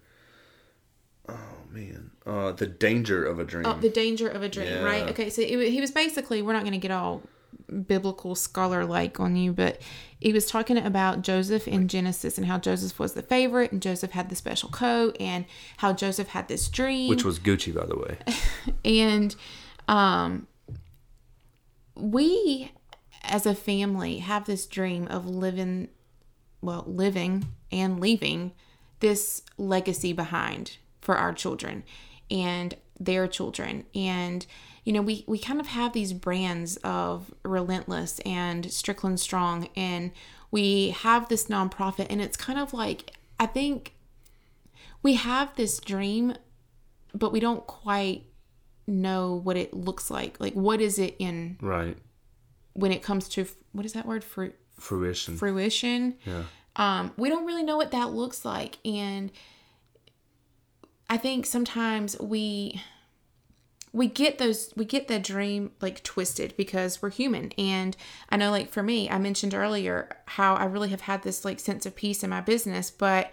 oh 1.29 1.35
man, 1.71 2.11
uh, 2.25 2.51
the 2.51 2.67
danger 2.67 3.25
of 3.25 3.39
a 3.39 3.43
dream. 3.45 3.65
Oh, 3.65 3.77
the 3.79 3.89
danger 3.89 4.27
of 4.27 4.43
a 4.43 4.49
dream, 4.49 4.67
Yeah. 4.67 4.83
right? 4.83 5.09
Okay, 5.09 5.29
so 5.29 5.41
it, 5.41 5.71
he 5.71 5.81
was 5.81 5.91
basically, 5.91 6.41
we're 6.41 6.53
not 6.53 6.61
going 6.63 6.73
to 6.73 6.77
get 6.79 6.91
all 6.91 7.23
biblical 7.87 8.35
scholar 8.35 8.85
like 8.85 9.19
on 9.19 9.35
you, 9.35 9.53
but 9.53 9.81
he 10.19 10.33
was 10.33 10.45
talking 10.45 10.77
about 10.77 11.21
Joseph 11.21 11.67
in 11.67 11.87
Genesis 11.87 12.37
and 12.37 12.45
how 12.47 12.57
Joseph 12.59 12.99
was 12.99 13.13
the 13.13 13.21
favorite 13.21 13.71
and 13.71 13.81
Joseph 13.81 14.11
had 14.11 14.29
the 14.29 14.35
special 14.35 14.69
coat 14.69 15.15
and 15.19 15.45
how 15.77 15.93
Joseph 15.93 16.29
had 16.29 16.47
this 16.47 16.67
dream. 16.67 17.09
which 17.09 17.23
was 17.23 17.39
Gucci, 17.39 17.73
by 17.73 17.85
the 17.85 17.97
way. 17.97 18.17
and 18.85 19.35
um 19.87 20.47
we 21.95 22.71
as 23.23 23.45
a 23.45 23.55
family 23.55 24.17
have 24.19 24.45
this 24.45 24.65
dream 24.65 25.07
of 25.07 25.27
living 25.27 25.89
well 26.63 26.83
living 26.87 27.45
and 27.71 27.99
leaving 27.99 28.51
this 28.99 29.41
legacy 29.57 30.13
behind 30.13 30.77
for 31.01 31.15
our 31.15 31.33
children 31.33 31.83
and 32.31 32.75
their 32.99 33.27
children 33.27 33.85
and 33.93 34.45
you 34.83 34.93
know 34.93 35.01
we 35.01 35.23
we 35.27 35.37
kind 35.37 35.59
of 35.59 35.67
have 35.67 35.93
these 35.93 36.13
brands 36.13 36.77
of 36.77 37.33
relentless 37.43 38.19
and 38.25 38.71
strickland 38.71 39.19
strong 39.19 39.67
and 39.75 40.11
we 40.51 40.89
have 40.91 41.27
this 41.29 41.47
nonprofit 41.47 42.07
and 42.09 42.21
it's 42.21 42.37
kind 42.37 42.59
of 42.59 42.73
like 42.73 43.11
i 43.39 43.45
think 43.45 43.93
we 45.01 45.15
have 45.15 45.53
this 45.55 45.79
dream 45.79 46.33
but 47.13 47.31
we 47.31 47.39
don't 47.39 47.67
quite 47.67 48.23
know 48.87 49.35
what 49.35 49.57
it 49.57 49.73
looks 49.73 50.09
like. 50.09 50.39
Like, 50.39 50.53
what 50.53 50.81
is 50.81 50.99
it 50.99 51.15
in 51.19 51.57
right. 51.61 51.97
when 52.73 52.91
it 52.91 53.01
comes 53.01 53.29
to 53.29 53.45
what 53.71 53.85
is 53.85 53.93
that 53.93 54.05
word 54.05 54.23
for 54.23 54.53
Fruition. 54.83 55.37
fruition? 55.37 56.15
yeah. 56.25 56.43
Um, 56.75 57.13
we 57.17 57.29
don't 57.29 57.45
really 57.45 57.63
know 57.63 57.77
what 57.77 57.91
that 57.91 58.11
looks 58.11 58.43
like, 58.43 58.79
and 58.83 59.31
I 61.09 61.17
think 61.17 61.45
sometimes 61.45 62.19
we 62.19 62.81
we 63.93 64.07
get 64.07 64.39
those 64.39 64.73
we 64.75 64.83
get 64.83 65.07
that 65.07 65.23
dream 65.23 65.71
like 65.79 66.03
twisted 66.03 66.55
because 66.57 67.01
we're 67.01 67.11
human 67.11 67.51
and 67.59 67.95
i 68.29 68.35
know 68.35 68.49
like 68.49 68.71
for 68.71 68.81
me 68.81 69.07
i 69.09 69.19
mentioned 69.19 69.53
earlier 69.53 70.09
how 70.25 70.55
i 70.55 70.65
really 70.65 70.89
have 70.89 71.01
had 71.01 71.21
this 71.21 71.45
like 71.45 71.59
sense 71.59 71.85
of 71.85 71.95
peace 71.95 72.23
in 72.23 72.29
my 72.31 72.41
business 72.41 72.89
but 72.89 73.31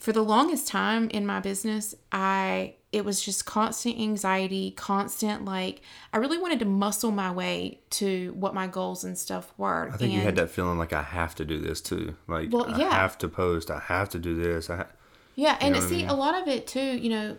for 0.00 0.12
the 0.12 0.22
longest 0.22 0.66
time 0.66 1.10
in 1.10 1.26
my 1.26 1.40
business 1.40 1.94
i 2.10 2.74
it 2.96 3.04
was 3.04 3.20
just 3.20 3.44
constant 3.46 3.98
anxiety 3.98 4.70
constant 4.72 5.44
like 5.44 5.82
i 6.12 6.16
really 6.16 6.38
wanted 6.38 6.58
to 6.58 6.64
muscle 6.64 7.10
my 7.10 7.30
way 7.30 7.78
to 7.90 8.32
what 8.38 8.54
my 8.54 8.66
goals 8.66 9.04
and 9.04 9.16
stuff 9.18 9.52
were 9.58 9.90
I 9.92 9.96
think 9.96 10.12
you 10.12 10.20
had 10.20 10.36
that 10.36 10.50
feeling 10.50 10.78
like 10.78 10.92
I 10.92 11.02
have 11.02 11.34
to 11.36 11.44
do 11.44 11.58
this 11.60 11.80
too. 11.80 12.14
Like 12.26 12.52
Well, 12.52 12.66
I 12.74 12.78
yeah. 12.78 12.90
have 12.90 13.16
to 13.18 13.28
post. 13.28 13.70
I 13.70 13.80
have 13.80 14.08
to 14.10 14.18
do 14.18 14.34
this. 14.34 14.68
I 14.70 14.76
ha- 14.76 14.86
Yeah, 15.34 15.56
and 15.60 15.74
what 15.74 15.84
I 15.84 15.86
see, 15.86 15.96
mean? 15.98 16.08
a 16.08 16.14
lot 16.14 16.34
of 16.40 16.48
it 16.48 16.66
too, 16.66 16.80
you 17.04 17.10
know, 17.10 17.36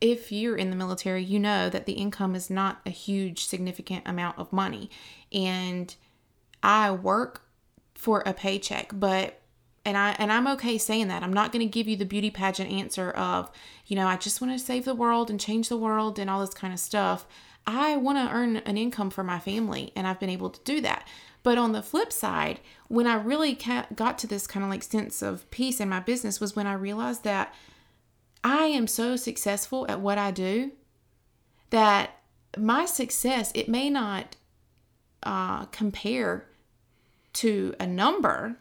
if 0.00 0.30
you're 0.30 0.56
in 0.56 0.70
the 0.70 0.76
military, 0.76 1.22
you 1.24 1.38
know 1.38 1.68
that 1.70 1.86
the 1.86 1.92
income 1.92 2.34
is 2.34 2.50
not 2.50 2.80
a 2.86 2.90
huge, 2.90 3.44
significant 3.44 4.06
amount 4.06 4.38
of 4.38 4.52
money. 4.52 4.90
And 5.32 5.94
I 6.62 6.90
work 6.92 7.42
for 7.94 8.22
a 8.24 8.32
paycheck, 8.32 8.90
but 8.94 9.40
and 9.88 9.96
I 9.96 10.14
and 10.18 10.30
I'm 10.30 10.46
okay 10.48 10.76
saying 10.76 11.08
that. 11.08 11.22
I'm 11.22 11.32
not 11.32 11.50
going 11.50 11.66
to 11.66 11.70
give 11.70 11.88
you 11.88 11.96
the 11.96 12.04
beauty 12.04 12.30
pageant 12.30 12.70
answer 12.70 13.10
of, 13.10 13.50
you 13.86 13.96
know, 13.96 14.06
I 14.06 14.18
just 14.18 14.40
want 14.40 14.52
to 14.52 14.58
save 14.58 14.84
the 14.84 14.94
world 14.94 15.30
and 15.30 15.40
change 15.40 15.70
the 15.70 15.78
world 15.78 16.18
and 16.18 16.28
all 16.28 16.40
this 16.40 16.52
kind 16.52 16.74
of 16.74 16.78
stuff. 16.78 17.26
I 17.66 17.96
want 17.96 18.18
to 18.18 18.34
earn 18.34 18.58
an 18.58 18.76
income 18.76 19.08
for 19.08 19.24
my 19.24 19.38
family, 19.38 19.92
and 19.96 20.06
I've 20.06 20.20
been 20.20 20.28
able 20.28 20.50
to 20.50 20.60
do 20.64 20.82
that. 20.82 21.08
But 21.42 21.56
on 21.56 21.72
the 21.72 21.82
flip 21.82 22.12
side, 22.12 22.60
when 22.88 23.06
I 23.06 23.14
really 23.14 23.54
got 23.94 24.18
to 24.18 24.26
this 24.26 24.46
kind 24.46 24.62
of 24.62 24.70
like 24.70 24.82
sense 24.82 25.22
of 25.22 25.50
peace 25.50 25.80
in 25.80 25.88
my 25.88 26.00
business 26.00 26.38
was 26.38 26.54
when 26.54 26.66
I 26.66 26.74
realized 26.74 27.24
that 27.24 27.54
I 28.44 28.66
am 28.66 28.86
so 28.86 29.16
successful 29.16 29.86
at 29.88 30.00
what 30.00 30.18
I 30.18 30.30
do 30.32 30.72
that 31.70 32.10
my 32.56 32.84
success 32.84 33.52
it 33.54 33.68
may 33.68 33.88
not 33.88 34.36
uh, 35.22 35.64
compare 35.66 36.46
to 37.34 37.74
a 37.80 37.86
number. 37.86 38.58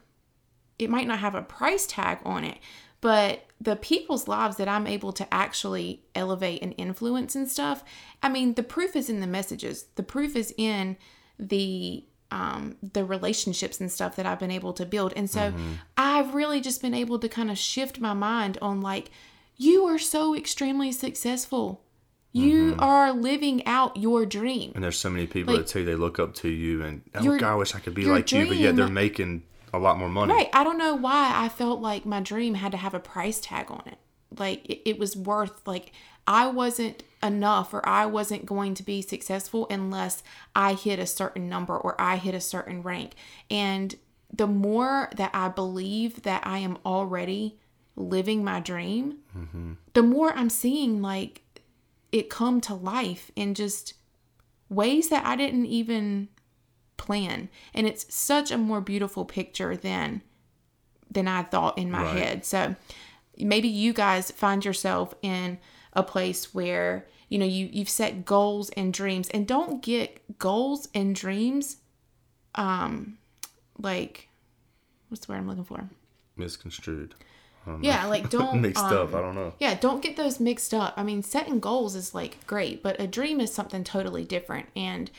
It 0.80 0.90
might 0.90 1.08
not 1.08 1.20
have 1.20 1.36
a 1.36 1.42
price 1.42 1.86
tag 1.88 2.20
on 2.26 2.44
it, 2.44 2.58
but 3.02 3.46
the 3.60 3.76
people's 3.76 4.28
lives 4.28 4.58
that 4.58 4.68
I'm 4.68 4.86
able 4.88 5.12
to 5.13 5.34
actually 5.34 6.04
elevate 6.13 6.62
and 6.62 6.74
influence 6.78 7.36
and 7.36 7.50
stuff. 7.50 7.84
I 8.22 8.30
mean, 8.30 8.54
the 8.54 8.63
proof 8.63 8.96
is 8.96 9.10
in 9.10 9.20
the 9.20 9.28
messages. 9.28 9.86
The 9.96 10.04
proof 10.04 10.36
is 10.36 10.54
in 10.58 10.98
the 11.40 12.04
um 12.30 12.76
the 12.94 13.06
relationships 13.06 13.80
and 13.80 13.90
stuff 13.92 14.16
that 14.18 14.26
I've 14.26 14.40
been 14.40 14.52
able 14.52 14.74
to 14.74 14.86
build. 14.86 15.13
And 15.16 15.30
so 15.30 15.54
I've 15.98 16.34
really 16.36 16.60
just 16.62 16.82
been 16.82 16.94
able 16.94 17.20
to 17.20 17.30
kind 17.30 17.50
of 17.50 17.58
shift 17.58 18.00
my 18.02 18.13
mind 18.13 18.58
on 18.62 18.82
like 18.82 19.10
you 19.56 19.86
are 19.86 19.98
so 19.98 20.36
extremely 20.36 20.92
successful. 20.92 21.84
You 22.34 22.76
are 22.78 23.12
living 23.13 23.66
out 23.66 23.98
your 23.98 24.24
dream. 24.26 24.74
and 24.76 24.84
there's 24.84 24.98
so 25.00 25.10
many 25.10 25.26
people 25.26 25.56
Like- 25.56 25.66
that 25.68 25.80
you 25.80 25.86
they 25.86 25.96
look 25.96 26.20
up 26.20 26.36
to 26.36 26.50
you, 26.50 26.84
and 26.84 27.02
oh 27.16 27.24
Your- 27.24 27.40
God, 27.40 27.54
I 27.54 27.56
wish 27.56 27.74
I 27.74 27.80
could 27.80 27.96
be 27.96 28.06
like 28.06 28.32
you, 28.32 28.46
but 28.46 28.58
yet 28.58 28.76
they're 28.76 28.88
making 28.90 29.44
a 29.73 29.80
lot 29.80 29.97
more 29.97 30.10
money. 30.10 30.34
Right. 30.34 30.49
I 30.53 30.63
don't 30.63 30.77
know 30.77 30.95
why 30.95 31.32
I 31.36 31.49
felt 31.49 31.82
like 31.82 32.06
my 32.06 32.21
dream 32.21 32.56
had 32.56 32.71
to 32.71 32.77
have 32.77 32.93
a 32.93 32.99
price 32.99 33.39
tag 33.39 33.69
on 33.69 33.84
it. 33.86 33.97
Like 34.38 34.65
it, 34.65 34.89
it 34.89 34.99
was 34.99 35.15
worth 35.15 35.65
like 35.65 35.91
I 36.27 36.47
wasn't 36.47 37.03
enough 37.23 37.73
or 37.73 37.88
I 37.88 38.06
wasn't 38.06 38.45
going 38.45 38.73
to 38.75 38.84
be 38.84 39.01
successful 39.01 39.67
unless 39.69 40.23
I 40.56 40.73
hit 40.73 40.99
a 40.99 41.06
certain 41.06 41.49
number 41.49 41.77
or 41.77 41.99
I 41.99 42.17
hit 42.17 42.36
a 42.36 42.41
certain 42.41 42.82
rank. 42.82 43.13
And 43.49 43.95
the 44.32 44.47
more 44.47 45.10
that 45.15 45.32
I 45.34 45.47
believe 45.47 46.23
that 46.23 46.45
I 46.45 46.60
am 46.60 46.77
already 46.86 47.58
living 47.95 48.43
my 48.43 48.60
dream, 48.60 49.19
mm-hmm. 49.36 49.73
the 49.93 50.03
more 50.03 50.34
I'm 50.34 50.49
seeing 50.49 51.01
like 51.01 51.41
it 52.12 52.30
come 52.30 52.62
to 52.62 52.73
life 52.73 53.32
in 53.36 53.53
just 53.53 53.93
ways 54.69 55.10
that 55.10 55.25
I 55.25 55.36
didn't 55.36 55.65
even 55.65 56.27
plan 56.97 57.47
and 57.73 57.86
it's 57.88 58.13
such 58.13 58.51
a 58.51 58.57
more 58.57 58.81
beautiful 58.81 59.23
picture 59.25 59.77
than 59.77 60.21
than 61.10 61.27
I 61.27 61.43
thought 61.43 61.77
in 61.77 61.89
my 61.89 62.03
Right. 62.03 62.17
head. 62.17 62.45
So 62.45 62.75
maybe 63.38 63.67
you 63.67 63.93
guys 63.93 64.31
find 64.31 64.65
yourself 64.65 65.13
in 65.21 65.57
a 65.93 66.03
place 66.03 66.53
where 66.53 67.05
you 67.29 67.38
know 67.39 67.45
you 67.45 67.69
you've 67.71 67.89
set 67.89 68.25
goals 68.25 68.69
and 68.71 68.93
dreams 68.93 69.29
and 69.29 69.47
don't 69.47 69.81
get 69.81 70.38
goals 70.39 70.89
and 70.93 71.15
dreams 71.15 71.77
um 72.55 73.17
like 73.77 74.27
what's 75.10 75.25
the 75.25 75.31
word 75.31 75.39
I'm 75.39 75.47
looking 75.47 75.63
for? 75.63 75.89
Misconstrued. 76.36 77.13
Yeah, 77.81 78.05
like 78.05 78.29
don't 78.38 78.62
Mixed 78.62 78.83
um, 78.83 78.93
up. 78.93 79.13
I 79.13 79.21
don't 79.21 79.36
know. 79.36 79.53
yeah, 79.60 79.75
don't 79.75 80.01
get 80.01 80.15
those 80.15 80.39
mixed 80.39 80.73
up. 80.73 80.93
I 80.95 81.03
mean, 81.03 81.21
setting 81.21 81.60
goals 81.60 81.95
is 81.95 82.15
like 82.15 82.45
great, 82.47 82.81
but 82.81 82.99
a 82.99 83.07
dream 83.07 83.39
is 83.41 83.53
something 83.53 83.83
totally 83.83 84.23
different. 84.23 84.67
And 84.75 85.12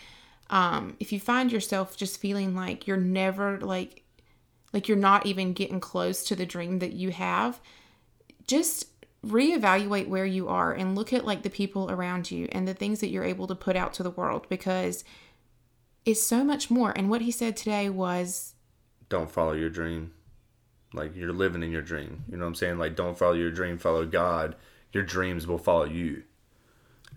um, 0.50 0.96
if 0.98 1.12
you 1.12 1.20
find 1.20 1.52
yourself 1.52 1.96
just 1.96 2.20
feeling 2.20 2.54
like 2.54 2.86
you're 2.86 2.96
never 2.96 3.60
like 3.60 4.04
like 4.72 4.88
you're 4.88 4.98
not 4.98 5.26
even 5.26 5.52
getting 5.54 5.80
close 5.80 6.24
to 6.24 6.36
the 6.36 6.46
dream 6.46 6.78
that 6.80 6.92
you 6.92 7.10
have, 7.10 7.60
just 8.46 8.86
reevaluate 9.26 10.08
where 10.08 10.26
you 10.26 10.48
are 10.48 10.72
and 10.72 10.94
look 10.94 11.12
at 11.12 11.24
like 11.24 11.42
the 11.42 11.50
people 11.50 11.90
around 11.90 12.30
you 12.30 12.48
and 12.52 12.68
the 12.68 12.74
things 12.74 13.00
that 13.00 13.08
you're 13.08 13.24
able 13.24 13.46
to 13.46 13.54
put 13.54 13.76
out 13.76 13.92
to 13.94 14.02
the 14.02 14.10
world 14.10 14.46
because 14.48 15.04
it's 16.04 16.22
so 16.22 16.44
much 16.44 16.70
more. 16.70 16.92
And 16.96 17.10
what 17.10 17.22
he 17.22 17.30
said 17.30 17.56
today 17.56 17.88
was 17.90 18.54
Don't 19.08 19.30
follow 19.30 19.52
your 19.52 19.70
dream. 19.70 20.12
Like 20.94 21.14
you're 21.16 21.32
living 21.32 21.62
in 21.62 21.70
your 21.70 21.82
dream. 21.82 22.24
You 22.30 22.36
know 22.36 22.44
what 22.44 22.48
I'm 22.48 22.54
saying? 22.54 22.78
Like 22.78 22.96
don't 22.96 23.18
follow 23.18 23.34
your 23.34 23.50
dream, 23.50 23.78
follow 23.78 24.06
God. 24.06 24.54
Your 24.92 25.02
dreams 25.02 25.46
will 25.46 25.58
follow 25.58 25.84
you. 25.84 26.22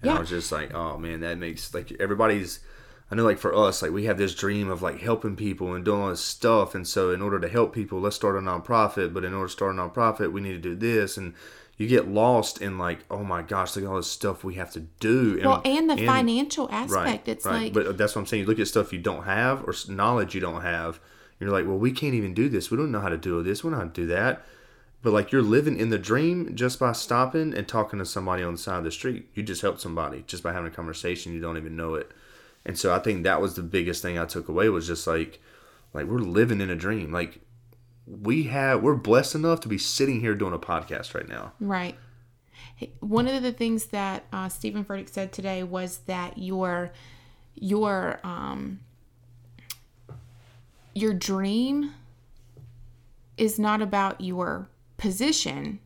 And 0.02 0.10
Yeah. 0.10 0.18
I 0.18 0.20
was 0.20 0.30
just 0.30 0.52
like, 0.52 0.74
oh 0.74 0.98
man, 0.98 1.22
that 1.22 1.38
makes 1.38 1.74
like 1.74 1.92
everybody's. 2.00 2.60
I 3.12 3.16
know, 3.16 3.26
like 3.26 3.40
for 3.40 3.54
us, 3.54 3.82
like 3.82 3.92
we 3.92 4.06
have 4.06 4.18
this 4.18 4.34
dream 4.34 4.70
of 4.70 4.82
like 4.82 5.02
helping 5.02 5.36
people 5.36 5.74
and 5.74 5.84
doing 5.84 6.02
all 6.02 6.10
this 6.10 6.22
stuff, 6.22 6.74
and 6.74 6.88
so 6.88 7.12
in 7.12 7.22
order 7.22 7.40
to 7.42 7.50
help 7.50 7.74
people, 7.74 8.00
let's 8.00 8.16
start 8.16 8.38
a 8.38 8.40
nonprofit. 8.40 9.14
But 9.14 9.26
in 9.26 9.34
order 9.34 9.48
to 9.48 9.52
start 9.52 9.76
a 9.76 9.78
nonprofit, 9.78 10.32
we 10.32 10.40
need 10.40 10.54
to 10.54 10.60
do 10.60 10.76
this, 10.76 11.18
and 11.18 11.34
you 11.82 11.88
get 11.88 12.08
lost 12.08 12.62
in 12.62 12.78
like, 12.78 13.00
oh 13.10 13.24
my 13.24 13.42
gosh, 13.42 13.76
look 13.76 13.84
at 13.84 13.90
all 13.90 13.98
this 13.98 14.10
stuff 14.10 14.44
we 14.44 14.54
have 14.56 14.72
to 14.72 14.82
do. 15.00 15.34
And, 15.38 15.46
well, 15.46 15.62
and 15.66 15.90
the 15.90 15.98
financial 15.98 16.70
aspect. 16.72 17.28
it's 17.28 17.46
like 17.46 17.74
but 17.74 17.98
that's 17.98 18.16
what 18.16 18.22
I'm 18.22 18.28
saying. 18.28 18.44
You 18.44 18.48
look 18.48 18.60
at 18.60 18.68
stuff 18.68 18.94
you 18.94 19.00
don't 19.00 19.24
have 19.24 19.64
or 19.68 19.74
knowledge 19.90 20.34
you 20.34 20.42
don't 20.42 20.62
have. 20.62 21.00
You're 21.40 21.50
like, 21.50 21.66
well, 21.66 21.78
we 21.78 21.92
can't 21.92 22.14
even 22.14 22.34
do 22.36 22.50
this. 22.50 22.70
We 22.70 22.78
don't 22.78 22.92
know 22.92 23.00
how 23.00 23.10
to 23.10 23.18
do 23.18 23.42
this. 23.42 23.64
We 23.64 23.72
don't 23.72 23.80
know 23.80 23.86
how 23.86 23.92
to 23.92 24.02
do 24.02 24.08
that. 24.08 24.46
But 25.02 25.12
like 25.12 25.32
you're 25.32 25.42
living 25.42 25.78
in 25.80 25.90
the 25.90 25.98
dream 25.98 26.56
just 26.56 26.80
by 26.80 26.92
stopping 26.92 27.54
and 27.56 27.68
talking 27.68 27.98
to 27.98 28.06
somebody 28.06 28.44
on 28.44 28.54
the 28.54 28.60
side 28.60 28.78
of 28.78 28.84
the 28.84 28.92
street. 28.92 29.28
You 29.34 29.42
just 29.42 29.64
helped 29.64 29.82
somebody 29.82 30.24
just 30.28 30.44
by 30.44 30.54
having 30.54 30.72
a 30.72 30.76
conversation. 30.76 31.34
You 31.34 31.42
don't 31.42 31.58
even 31.58 31.76
know 31.76 31.96
it. 31.96 32.12
And 32.66 32.78
so 32.78 32.94
I 32.94 33.00
think 33.00 33.24
that 33.24 33.42
was 33.42 33.56
the 33.56 33.64
biggest 33.64 34.02
thing 34.02 34.20
I 34.20 34.26
took 34.26 34.48
away 34.48 34.70
was 34.70 34.88
just 34.88 35.08
like, 35.08 35.42
like 35.94 36.06
we're 36.06 36.20
living 36.20 36.62
in 36.62 36.70
a 36.70 36.76
dream. 36.76 37.12
Like 37.12 37.40
we 38.06 38.44
have, 38.44 38.82
we're 38.82 38.96
blessed 38.96 39.36
enough 39.36 39.62
to 39.62 39.68
be 39.68 39.78
sitting 39.78 40.20
here 40.20 40.36
doing 40.36 40.54
a 40.54 40.60
podcast 40.60 41.16
right 41.16 41.28
now. 41.28 41.54
Right. 41.60 41.96
One 43.00 43.28
of 43.28 43.42
the 43.44 43.52
things 43.52 43.88
that 43.88 44.26
uh, 44.32 44.50
Stephen 44.50 44.84
Furtick 44.84 45.10
said 45.10 45.32
today 45.32 45.64
was 45.64 46.00
that 46.06 46.38
your 46.38 46.92
your 47.54 48.20
um 48.24 48.80
your 50.94 51.14
dream 51.14 51.94
is 53.38 53.60
not 53.60 53.82
about 53.82 54.22
your 54.22 54.70
position. 54.98 55.80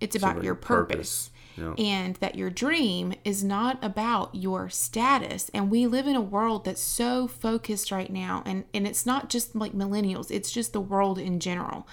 it's 0.00 0.16
about 0.16 0.36
your 0.36 0.44
your 0.44 0.54
purpose. 0.54 0.96
purpose. 0.96 1.30
Yeah. 1.56 1.74
And 1.78 2.16
that 2.16 2.34
your 2.34 2.50
dream 2.50 3.14
is 3.24 3.42
not 3.42 3.82
about 3.82 4.34
your 4.34 4.68
status. 4.68 5.50
And 5.54 5.70
we 5.70 5.86
live 5.86 6.06
in 6.06 6.16
a 6.16 6.20
world 6.20 6.64
that's 6.64 6.80
so 6.80 7.26
focused 7.26 7.90
right 7.90 8.10
now. 8.10 8.42
And, 8.46 8.64
and 8.74 8.86
it's 8.86 9.06
not 9.06 9.28
just 9.28 9.54
like 9.54 9.72
millennials, 9.72 10.30
it's 10.30 10.50
just 10.50 10.72
the 10.72 10.80
world 10.80 11.18
in 11.18 11.40
general. 11.40 11.86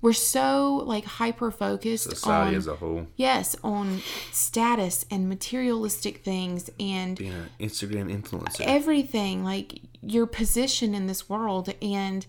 We're 0.00 0.12
so 0.12 0.76
like 0.86 1.04
hyper 1.04 1.50
focused 1.50 2.04
Society 2.10 2.50
on 2.50 2.54
as 2.54 2.66
a 2.68 2.76
whole. 2.76 3.08
yes, 3.16 3.56
on 3.64 4.00
status 4.30 5.04
and 5.10 5.28
materialistic 5.28 6.18
things 6.24 6.70
and 6.78 7.18
Being 7.18 7.32
an 7.32 7.50
Instagram 7.58 8.08
influencer. 8.16 8.60
everything 8.60 9.44
like 9.44 9.80
your 10.00 10.26
position 10.26 10.94
in 10.94 11.08
this 11.08 11.28
world 11.28 11.74
and 11.82 12.24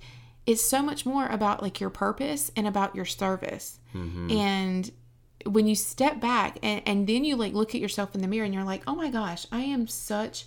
it's 0.47 0.65
so 0.65 0.81
much 0.81 1.05
more 1.05 1.27
about 1.27 1.61
like 1.61 1.79
your 1.79 1.91
purpose 1.91 2.51
and 2.55 2.65
about 2.65 2.95
your 2.95 3.05
service 3.05 3.79
mm-hmm. 3.93 4.31
and 4.31 4.91
when 5.45 5.67
you 5.67 5.75
step 5.75 6.19
back 6.19 6.57
and, 6.61 6.81
and 6.85 7.07
then 7.07 7.23
you 7.23 7.35
like 7.35 7.53
look 7.53 7.73
at 7.73 7.81
yourself 7.81 8.15
in 8.15 8.21
the 8.21 8.27
mirror 8.27 8.45
and 8.45 8.53
you're 8.53 8.63
like 8.63 8.83
oh 8.87 8.95
my 8.95 9.09
gosh 9.09 9.45
i 9.51 9.61
am 9.61 9.87
such 9.87 10.45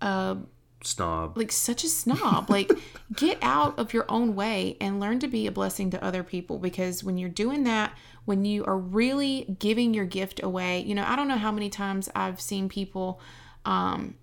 a 0.00 0.36
Snob. 0.82 1.36
like 1.36 1.52
such 1.52 1.84
a 1.84 1.88
snob 1.88 2.48
like 2.48 2.70
get 3.14 3.36
out 3.42 3.78
of 3.78 3.92
your 3.92 4.06
own 4.08 4.34
way 4.34 4.78
and 4.80 4.98
learn 4.98 5.18
to 5.18 5.28
be 5.28 5.46
a 5.46 5.52
blessing 5.52 5.90
to 5.90 6.02
other 6.02 6.22
people 6.22 6.58
because 6.58 7.04
when 7.04 7.18
you're 7.18 7.28
doing 7.28 7.64
that 7.64 7.92
when 8.24 8.46
you 8.46 8.64
are 8.64 8.78
really 8.78 9.56
giving 9.58 9.92
your 9.92 10.06
gift 10.06 10.42
away 10.42 10.80
you 10.80 10.94
know 10.94 11.04
i 11.06 11.16
don't 11.16 11.28
know 11.28 11.36
how 11.36 11.52
many 11.52 11.68
times 11.68 12.08
i've 12.14 12.40
seen 12.40 12.66
people 12.66 13.20
um 13.66 14.14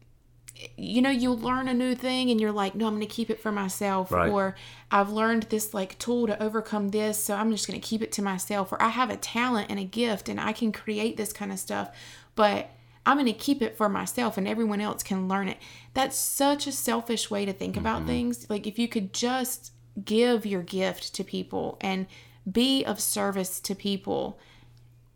you 0.75 1.01
know 1.01 1.09
you 1.09 1.31
learn 1.31 1.67
a 1.67 1.73
new 1.73 1.95
thing 1.95 2.29
and 2.29 2.39
you're 2.39 2.51
like 2.51 2.75
no 2.75 2.87
i'm 2.87 2.95
going 2.95 3.07
to 3.07 3.13
keep 3.13 3.29
it 3.29 3.39
for 3.39 3.51
myself. 3.51 4.11
Right. 4.11 4.29
or 4.29 4.55
i've 4.91 5.09
learned 5.11 5.43
this 5.43 5.73
like 5.73 5.97
tool 5.99 6.27
to 6.27 6.41
overcome 6.41 6.89
this 6.89 7.21
so 7.23 7.35
i'm 7.35 7.51
just 7.51 7.67
going 7.67 7.79
to 7.79 7.85
keep 7.87 8.01
it 8.01 8.11
to 8.13 8.21
myself. 8.21 8.71
Or 8.71 8.81
i 8.81 8.89
have 8.89 9.09
a 9.09 9.17
talent 9.17 9.69
and 9.69 9.79
a 9.79 9.83
gift 9.83 10.29
and 10.29 10.39
i 10.39 10.53
can 10.53 10.71
create 10.71 11.17
this 11.17 11.33
kind 11.33 11.51
of 11.51 11.59
stuff 11.59 11.95
but 12.35 12.69
i'm 13.05 13.17
going 13.17 13.25
to 13.25 13.33
keep 13.33 13.61
it 13.61 13.77
for 13.77 13.89
myself 13.89 14.37
and 14.37 14.47
everyone 14.47 14.81
else 14.81 15.03
can 15.03 15.27
learn 15.27 15.47
it. 15.47 15.57
That's 15.93 16.17
such 16.17 16.67
a 16.67 16.71
selfish 16.71 17.29
way 17.29 17.45
to 17.45 17.53
think 17.53 17.77
about 17.77 17.99
mm-hmm. 17.99 18.07
things. 18.07 18.49
Like 18.49 18.67
if 18.67 18.77
you 18.77 18.87
could 18.87 19.13
just 19.13 19.71
give 20.03 20.45
your 20.45 20.61
gift 20.61 21.13
to 21.15 21.23
people 21.23 21.77
and 21.81 22.05
be 22.49 22.85
of 22.85 22.99
service 22.99 23.59
to 23.59 23.73
people 23.73 24.39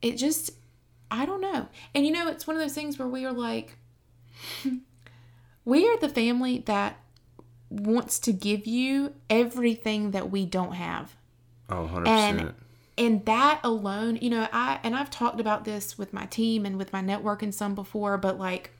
it 0.02 0.18
just 0.18 0.52
i 1.10 1.26
don't 1.26 1.42
know. 1.42 1.68
And 1.94 2.06
you 2.06 2.12
know 2.12 2.28
it's 2.28 2.48
one 2.48 2.56
of 2.56 2.62
those 2.62 2.74
things 2.74 2.98
where 2.98 3.08
we 3.08 3.26
are 3.26 3.34
like 3.34 3.78
we 5.66 5.88
are 5.88 5.98
the 5.98 6.10
family 6.10 6.60
that 6.66 6.98
wants 7.70 8.20
to 8.20 8.34
give 8.34 8.68
you 8.68 9.14
everything 9.30 10.12
that 10.12 10.30
we 10.30 10.46
don't 10.46 10.74
have. 10.74 11.16
Oh, 11.70 11.90
100%. 11.92 12.08
And 12.08 12.54
and 12.98 13.26
that 13.26 13.62
alone, 13.64 14.18
you 14.22 14.30
know, 14.30 14.48
I 14.52 14.80
and 14.84 14.96
I've 14.96 15.10
talked 15.10 15.40
about 15.40 15.66
this 15.66 15.98
with 15.98 16.14
my 16.14 16.26
team 16.26 16.66
and 16.66 16.78
with 16.78 16.92
my 16.94 17.02
network 17.02 17.42
and 17.42 17.56
some 17.56 17.74
before, 17.74 18.18
but 18.18 18.38
like 18.38 18.72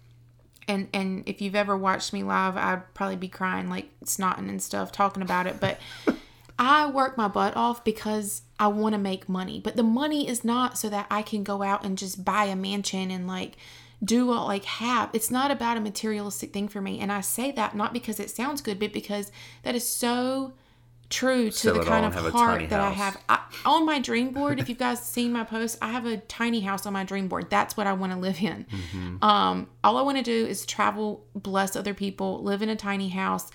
and 0.68 0.88
and 0.94 1.24
if 1.26 1.42
you've 1.42 1.56
ever 1.56 1.78
watched 1.78 2.14
me 2.14 2.24
live, 2.24 2.58
I'd 2.58 2.94
probably 2.94 3.16
be 3.16 3.30
crying 3.30 3.70
like 3.70 3.90
snotting 4.06 4.50
and 4.50 4.62
stuff 4.62 4.92
talking 4.92 5.24
about 5.24 5.48
it, 5.48 5.60
but 5.60 5.80
I 6.60 6.88
work 6.88 7.18
my 7.18 7.28
butt 7.28 7.56
off 7.56 7.84
because 7.84 8.44
I 8.60 8.68
want 8.68 8.94
to 8.94 9.00
make 9.00 9.28
money. 9.28 9.60
But 9.60 9.76
the 9.76 9.84
money 9.84 10.28
is 10.28 10.44
not 10.44 10.78
so 10.78 10.90
that 10.90 11.08
I 11.10 11.24
can 11.24 11.44
go 11.44 11.64
out 11.64 11.84
and 11.84 11.98
just 11.98 12.24
buy 12.24 12.46
a 12.46 12.56
mansion 12.56 13.10
and 13.10 13.28
like 13.28 13.58
do 14.04 14.28
what 14.28 14.48
like 14.48 14.66
have. 14.66 15.10
It's 15.14 15.30
not 15.30 15.52
about 15.52 15.78
a 15.78 15.82
materialistic 15.82 16.54
thing 16.54 16.68
for 16.68 16.82
me. 16.82 17.00
And 17.00 17.12
I 17.12 17.22
say 17.22 17.52
that 17.52 17.76
not 17.76 17.94
because 17.94 18.20
it 18.20 18.30
sounds 18.30 18.62
good, 18.62 18.80
but 18.80 18.94
because 18.94 19.32
that 19.64 19.76
is 19.76 19.88
so 19.88 20.54
true 21.10 21.46
to 21.46 21.52
Sell 21.52 21.74
the 21.74 21.84
kind 21.84 22.06
of 22.06 22.16
and 22.16 22.26
have 22.26 22.34
a 22.34 22.38
heart 22.38 22.70
that 22.70 22.80
I 22.80 22.90
have. 22.90 23.18
I, 23.30 23.40
on 23.66 23.86
my 23.86 24.00
dream 24.00 24.32
board, 24.32 24.60
if 24.60 24.70
you 24.70 24.76
guys 24.76 25.04
seen 25.04 25.32
my 25.32 25.44
post, 25.44 25.78
I 25.82 25.92
have 25.92 26.06
a 26.06 26.18
tiny 26.18 26.62
house 26.62 26.86
on 26.86 26.94
my 26.94 27.04
dream 27.04 27.28
board. 27.28 27.50
That's 27.50 27.78
what 27.78 27.86
I 27.86 27.94
want 27.94 28.14
to 28.14 28.18
live 28.18 28.42
in. 28.42 28.66
Mm-hmm. 28.66 29.24
Um, 29.24 29.70
all 29.84 29.98
I 29.98 30.02
want 30.02 30.18
to 30.18 30.24
do 30.24 30.48
is 30.48 30.66
travel, 30.66 31.26
bless 31.36 31.76
other 31.76 31.94
people, 31.94 32.42
live 32.42 32.62
in 32.62 32.70
a 32.70 32.76
tiny 32.76 33.10
house, 33.10 33.52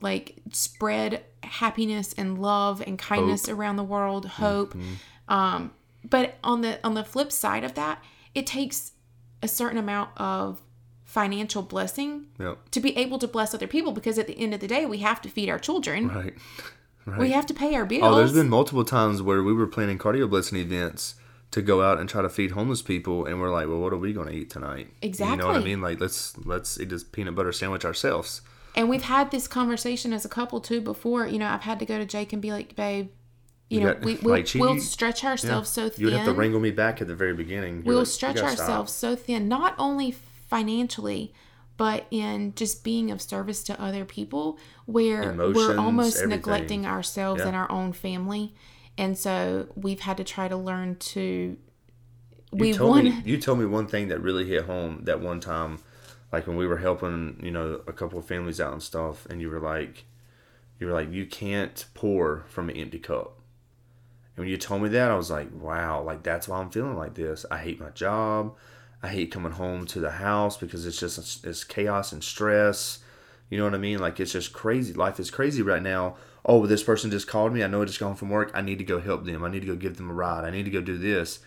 like 0.00 0.36
spread 0.52 1.24
happiness 1.42 2.14
and 2.16 2.40
love 2.40 2.82
and 2.86 2.98
kindness 2.98 3.48
around 3.48 3.76
the 3.76 3.84
world, 3.84 4.24
hope. 4.24 4.74
Mm-hmm. 4.74 5.32
Um, 5.32 5.72
but 6.08 6.38
on 6.42 6.62
the 6.62 6.78
on 6.82 6.94
the 6.94 7.04
flip 7.04 7.32
side 7.32 7.64
of 7.64 7.74
that, 7.74 8.02
it 8.34 8.46
takes 8.46 8.92
a 9.42 9.48
certain 9.48 9.78
amount 9.78 10.10
of 10.16 10.60
financial 11.04 11.62
blessing 11.62 12.26
Yep. 12.38 12.70
to 12.70 12.80
be 12.80 12.96
able 12.96 13.18
to 13.18 13.26
bless 13.26 13.52
other 13.54 13.66
people 13.66 13.92
because 13.92 14.18
at 14.18 14.26
the 14.28 14.38
end 14.38 14.54
of 14.54 14.60
the 14.60 14.68
day 14.68 14.86
we 14.86 14.98
have 14.98 15.20
to 15.22 15.28
feed 15.28 15.48
our 15.48 15.58
children. 15.58 16.08
Right. 16.08 16.34
Right. 17.06 17.18
We 17.18 17.30
have 17.30 17.46
to 17.46 17.54
pay 17.54 17.74
our 17.74 17.86
bills. 17.86 18.02
Oh, 18.04 18.14
there's 18.14 18.34
been 18.34 18.50
multiple 18.50 18.84
times 18.84 19.22
where 19.22 19.42
we 19.42 19.54
were 19.54 19.66
planning 19.66 19.96
cardio 19.98 20.28
blessing 20.28 20.58
events 20.58 21.14
to 21.50 21.62
go 21.62 21.82
out 21.82 21.98
and 21.98 22.08
try 22.08 22.20
to 22.20 22.28
feed 22.28 22.50
homeless 22.52 22.82
people, 22.82 23.24
and 23.24 23.40
we're 23.40 23.50
like, 23.50 23.66
well, 23.68 23.80
what 23.80 23.94
are 23.94 23.96
we 23.98 24.12
going 24.12 24.28
to 24.28 24.34
eat 24.34 24.50
tonight? 24.50 24.88
Exactly. 25.00 25.36
You 25.36 25.42
know 25.42 25.48
what 25.48 25.56
I 25.56 25.64
mean? 25.64 25.80
Like, 25.80 25.98
let's 25.98 26.36
let's 26.44 26.78
eat 26.78 26.90
this 26.90 27.02
peanut 27.02 27.34
butter 27.34 27.52
sandwich 27.52 27.86
ourselves. 27.86 28.42
And 28.76 28.88
we've 28.88 29.02
had 29.02 29.30
this 29.30 29.48
conversation 29.48 30.12
as 30.12 30.26
a 30.26 30.28
couple 30.28 30.60
too 30.60 30.82
before. 30.82 31.26
You 31.26 31.38
know, 31.38 31.48
I've 31.48 31.62
had 31.62 31.78
to 31.80 31.86
go 31.86 31.98
to 31.98 32.04
Jake 32.04 32.34
and 32.34 32.42
be 32.42 32.52
like, 32.52 32.76
babe, 32.76 33.08
you, 33.70 33.78
You 33.80 33.86
know, 33.86 33.92
got- 33.94 34.02
we, 34.04 34.14
we'll, 34.22 34.34
like, 34.34 34.48
we'll 34.54 34.78
stretch 34.80 35.24
ourselves 35.24 35.70
so 35.70 35.88
thin. 35.88 36.00
You 36.00 36.06
would 36.08 36.14
have 36.16 36.26
to 36.26 36.32
wrangle 36.34 36.60
me 36.60 36.70
back 36.72 37.00
at 37.00 37.06
the 37.06 37.14
very 37.14 37.32
beginning. 37.34 37.76
You're 37.76 37.84
we'll 37.86 37.98
like, 38.00 38.06
stretch 38.08 38.36
gotta 38.36 38.50
stop." 38.56 38.60
ourselves 38.68 38.92
so 38.92 39.16
thin, 39.16 39.48
not 39.48 39.74
only 39.78 40.10
financially, 40.48 41.32
but 41.76 42.06
in 42.10 42.54
just 42.56 42.84
being 42.84 43.10
of 43.10 43.22
service 43.22 43.62
to 43.64 43.80
other 43.80 44.04
people, 44.04 44.58
where 44.84 45.32
we're 45.32 45.78
almost 45.78 46.16
everything. 46.18 46.36
neglecting 46.38 46.86
ourselves 46.86 47.40
Yeah. 47.40 47.46
and 47.48 47.56
our 47.56 47.70
own 47.70 47.92
family. 47.94 48.54
And 48.98 49.16
so 49.16 49.68
we've 49.74 50.00
had 50.00 50.18
to 50.18 50.24
try 50.24 50.46
to 50.48 50.56
learn 50.56 50.96
to. 50.96 51.20
You 52.52 52.58
We 52.58 52.72
told 52.74 52.90
want 52.90 53.04
me 53.04 53.22
you 53.24 53.38
told 53.40 53.60
me 53.60 53.64
one 53.64 53.86
thing 53.86 54.08
that 54.08 54.20
really 54.20 54.44
hit 54.46 54.64
home 54.66 55.02
that 55.04 55.20
one 55.20 55.38
time, 55.40 55.78
like 56.32 56.46
when 56.46 56.56
we 56.56 56.66
were 56.66 56.78
helping, 56.78 57.40
you 57.42 57.50
know, 57.52 57.80
a 57.86 57.92
couple 57.92 58.18
of 58.18 58.26
families 58.26 58.60
out 58.60 58.72
and 58.72 58.82
stuff, 58.82 59.24
and 59.30 59.40
you 59.40 59.48
were 59.48 59.60
like, 59.60 60.04
you 60.80 60.86
were 60.88 60.92
like, 60.92 61.10
you 61.12 61.24
can't 61.26 61.86
pour 61.94 62.44
from 62.48 62.68
an 62.68 62.76
empty 62.76 62.98
cup. 62.98 63.38
And 64.36 64.44
when 64.44 64.48
you 64.48 64.56
told 64.56 64.82
me 64.82 64.88
that, 64.90 65.10
I 65.10 65.16
was 65.16 65.30
like, 65.30 65.48
wow, 65.52 66.02
like 66.02 66.22
that's 66.22 66.48
why 66.48 66.58
I'm 66.58 66.70
feeling 66.70 66.96
like 66.96 67.14
this. 67.14 67.44
I 67.50 67.58
hate 67.58 67.80
my 67.80 67.90
job. 67.90 68.54
I 69.02 69.08
hate 69.08 69.32
coming 69.32 69.52
home 69.52 69.86
to 69.86 70.00
the 70.00 70.10
house 70.10 70.56
because 70.56 70.86
it's 70.86 70.98
just 70.98 71.44
it's 71.44 71.64
chaos 71.64 72.12
and 72.12 72.22
stress. 72.22 73.00
You 73.48 73.58
know 73.58 73.64
what 73.64 73.74
I 73.74 73.78
mean? 73.78 73.98
Like 73.98 74.20
it's 74.20 74.32
just 74.32 74.52
crazy. 74.52 74.92
Life 74.92 75.18
is 75.18 75.30
crazy 75.30 75.62
right 75.62 75.82
now. 75.82 76.16
Oh, 76.44 76.66
this 76.66 76.82
person 76.82 77.10
just 77.10 77.26
called 77.26 77.52
me. 77.52 77.62
I 77.62 77.66
know 77.66 77.82
I 77.82 77.86
just 77.86 77.98
got 77.98 78.06
home 78.06 78.16
from 78.16 78.30
work. 78.30 78.50
I 78.54 78.60
need 78.60 78.78
to 78.78 78.84
go 78.84 79.00
help 79.00 79.24
them. 79.24 79.44
I 79.44 79.50
need 79.50 79.60
to 79.60 79.66
go 79.66 79.76
give 79.76 79.96
them 79.96 80.10
a 80.10 80.14
ride. 80.14 80.44
I 80.44 80.50
need 80.50 80.64
to 80.64 80.70
go 80.70 80.80
do 80.80 80.96
this. 80.96 81.40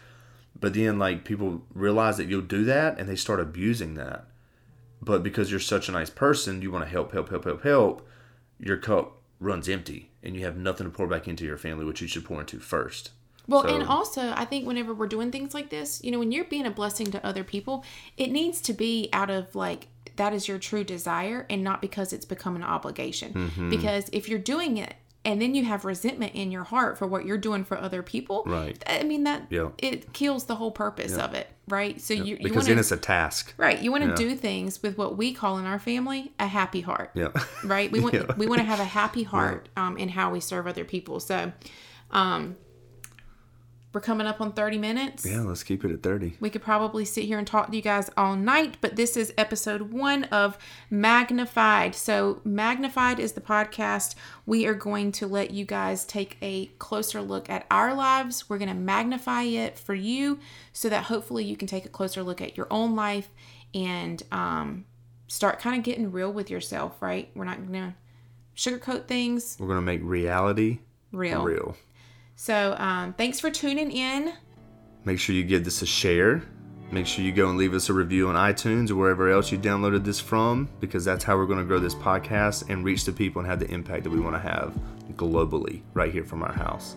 But 0.59 0.73
then 0.73 0.99
like 0.99 1.25
people 1.25 1.63
realize 1.73 2.17
that 2.17 2.27
you'll 2.27 2.41
do 2.41 2.65
that 2.65 2.99
and 2.99 3.07
they 3.07 3.15
start 3.15 3.39
abusing 3.39 3.95
that. 3.95 4.25
But 5.01 5.23
because 5.23 5.51
you're 5.51 5.59
such 5.59 5.89
a 5.89 5.93
nice 5.93 6.09
person, 6.09 6.61
you 6.61 6.71
want 6.71 6.85
to 6.85 6.91
help, 6.91 7.11
help, 7.11 7.29
help, 7.29 7.45
help, 7.45 7.63
help. 7.63 8.07
Your 8.59 8.77
cup 8.77 9.22
runs 9.43 9.67
empty 9.69 10.09
and 10.23 10.35
you 10.35 10.43
have 10.45 10.57
nothing 10.57 10.85
to 10.85 10.91
pour 10.91 11.07
back 11.07 11.27
into 11.27 11.45
your 11.45 11.57
family, 11.57 11.85
which 11.85 12.01
you 12.01 12.07
should 12.07 12.25
pour 12.25 12.39
into 12.39 12.59
first. 12.59 13.11
Well, 13.47 13.63
So- 13.63 13.75
and 13.75 13.83
also, 13.83 14.33
I 14.35 14.45
think 14.45 14.65
whenever 14.65 14.93
we're 14.93 15.07
doing 15.07 15.31
things 15.31 15.53
like 15.53 15.69
this, 15.69 16.01
you 16.03 16.11
know, 16.11 16.19
when 16.19 16.31
you're 16.31 16.45
being 16.45 16.65
a 16.65 16.71
blessing 16.71 17.11
to 17.11 17.25
other 17.25 17.43
people, 17.43 17.83
it 18.17 18.31
needs 18.31 18.61
to 18.61 18.73
be 18.73 19.09
out 19.11 19.29
of 19.29 19.53
like 19.55 19.87
that 20.15 20.31
is 20.33 20.47
your 20.47 20.59
true 20.59 20.83
desire 20.83 21.45
and 21.49 21.63
not 21.63 21.81
because 21.81 22.13
it's 22.13 22.25
become 22.25 22.55
an 22.55 22.63
obligation. 22.63 23.33
Mm-hmm. 23.33 23.69
Because 23.69 24.09
if 24.13 24.29
you're 24.29 24.39
doing 24.39 24.77
it 24.77 24.93
and 25.25 25.41
then 25.41 25.55
you 25.55 25.63
have 25.65 25.85
resentment 25.85 26.35
in 26.35 26.51
your 26.51 26.63
heart 26.65 26.97
for 26.97 27.07
what 27.07 27.25
you're 27.25 27.37
doing 27.37 27.63
for 27.63 27.77
other 27.77 28.03
people, 28.03 28.43
Right. 28.45 28.81
I 28.87 29.03
mean 29.03 29.23
that 29.23 29.43
Yeah. 29.49 29.69
it 29.77 30.11
kills 30.13 30.45
the 30.45 30.55
whole 30.55 30.71
purpose 30.71 31.15
of 31.17 31.33
it, 31.33 31.49
right? 31.67 31.99
So 32.01 32.13
you 32.13 32.23
you 32.23 32.37
Because 32.37 32.55
want 32.57 32.67
then 32.67 32.79
it's 32.79 32.91
a 32.91 32.97
task. 32.97 33.53
right, 33.57 33.79
you 33.79 33.91
want 33.91 34.03
to 34.03 34.09
Yeah. 34.09 34.15
do 34.15 34.35
things 34.35 34.81
with 34.83 34.97
what 34.97 35.15
we 35.17 35.33
call 35.33 35.57
in 35.59 35.65
our 35.65 35.79
family 35.79 36.31
a 36.39 36.47
happy 36.47 36.81
heart 36.81 37.11
Yeah. 37.13 37.29
right? 37.63 37.91
We 37.91 37.99
want 38.05 38.13
Yeah. 38.15 38.25
we 38.37 38.47
want 38.47 38.59
to 38.59 38.65
have 38.65 38.79
a 38.79 38.85
happy 38.85 39.23
heart 39.23 39.69
um, 39.77 39.97
in 39.97 40.09
how 40.09 40.29
we 40.31 40.39
serve 40.39 40.67
other 40.67 40.83
people. 40.85 41.19
So, 41.19 41.51
um, 42.11 42.57
we're 43.93 44.01
coming 44.01 44.25
up 44.27 44.41
on 44.41 44.51
thirty 44.53 44.77
minutes. 44.77 45.25
yeah, 45.25 45.41
let's 45.41 45.63
keep 45.63 45.85
it 45.85 45.91
at 45.91 46.01
30. 46.01 46.33
We 46.39 46.49
could 46.49 46.63
probably 46.63 47.05
sit 47.05 47.25
here 47.25 47.37
and 47.37 47.45
talk 47.47 47.69
to 47.69 47.75
you 47.75 47.81
guys 47.81 48.09
all 48.17 48.35
night, 48.35 48.77
but 48.81 48.95
this 48.95 49.15
is 49.15 49.33
episode 49.37 49.93
one 49.93 50.23
of 50.25 50.57
Magnified. 50.89 51.93
So, 51.93 52.41
Magnified 52.43 53.19
is 53.19 53.33
the 53.33 53.41
podcast. 53.41 54.15
We 54.45 54.65
are 54.65 54.73
going 54.73 55.11
to 55.13 55.27
let 55.27 55.51
you 55.51 55.63
guys 55.65 56.05
take 56.05 56.37
a 56.41 56.67
closer 56.79 57.21
look 57.21 57.49
at 57.49 57.65
our 57.69 57.93
lives. 57.93 58.49
We're 58.49 58.57
going 58.57 58.69
to 58.69 58.75
magnify 58.75 59.43
it 59.43 59.77
for 59.77 59.93
you 59.93 60.39
so 60.71 60.89
that 60.89 61.03
hopefully 61.03 61.43
you 61.43 61.55
can 61.55 61.67
take 61.67 61.85
a 61.85 61.89
closer 61.89 62.23
look 62.23 62.41
at 62.41 62.57
your 62.57 62.67
own 62.71 62.95
life 62.95 63.29
and 63.75 64.23
um, 64.31 64.85
start 65.27 65.59
kind 65.59 65.77
of 65.77 65.83
getting 65.83 66.11
real 66.11 66.33
with 66.33 66.49
yourself, 66.49 67.01
right? 67.01 67.29
We're 67.35 67.45
not 67.45 67.57
going 67.57 67.73
to 67.73 67.93
sugarcoat 68.55 69.07
things 69.07 69.57
We're 69.59 69.67
going 69.67 69.79
to 69.79 69.81
make 69.85 70.01
reality 70.03 70.79
real. 71.11 71.43
real. 71.43 71.75
So 72.35 72.75
um, 72.77 73.13
thanks 73.13 73.39
for 73.39 73.49
tuning 73.49 73.91
in. 73.91 74.33
Make 75.05 75.19
sure 75.19 75.35
you 75.35 75.43
give 75.43 75.63
this 75.65 75.81
a 75.81 75.85
share. 75.85 76.43
Make 76.91 77.07
sure 77.07 77.25
you 77.25 77.31
go 77.31 77.49
and 77.49 77.57
leave 77.57 77.73
us 77.73 77.89
a 77.89 77.93
review 77.93 78.29
on 78.29 78.35
iTunes 78.35 78.91
or 78.91 78.95
wherever 78.95 79.29
else 79.29 79.51
you 79.51 79.57
downloaded 79.57 80.03
this 80.03 80.19
from, 80.19 80.69
because 80.79 81.03
that's 81.03 81.23
how 81.23 81.35
we're 81.35 81.47
going 81.47 81.59
to 81.59 81.65
grow 81.65 81.79
this 81.79 81.95
podcast 81.95 82.69
and 82.69 82.85
reach 82.85 83.05
the 83.05 83.11
people 83.11 83.39
and 83.39 83.49
have 83.49 83.59
the 83.59 83.69
impact 83.71 84.03
that 84.03 84.11
we 84.11 84.19
want 84.19 84.35
to 84.35 84.39
have 84.39 84.77
globally 85.13 85.81
right 85.93 86.11
here 86.11 86.23
from 86.23 86.43
our 86.43 86.53
house. 86.53 86.95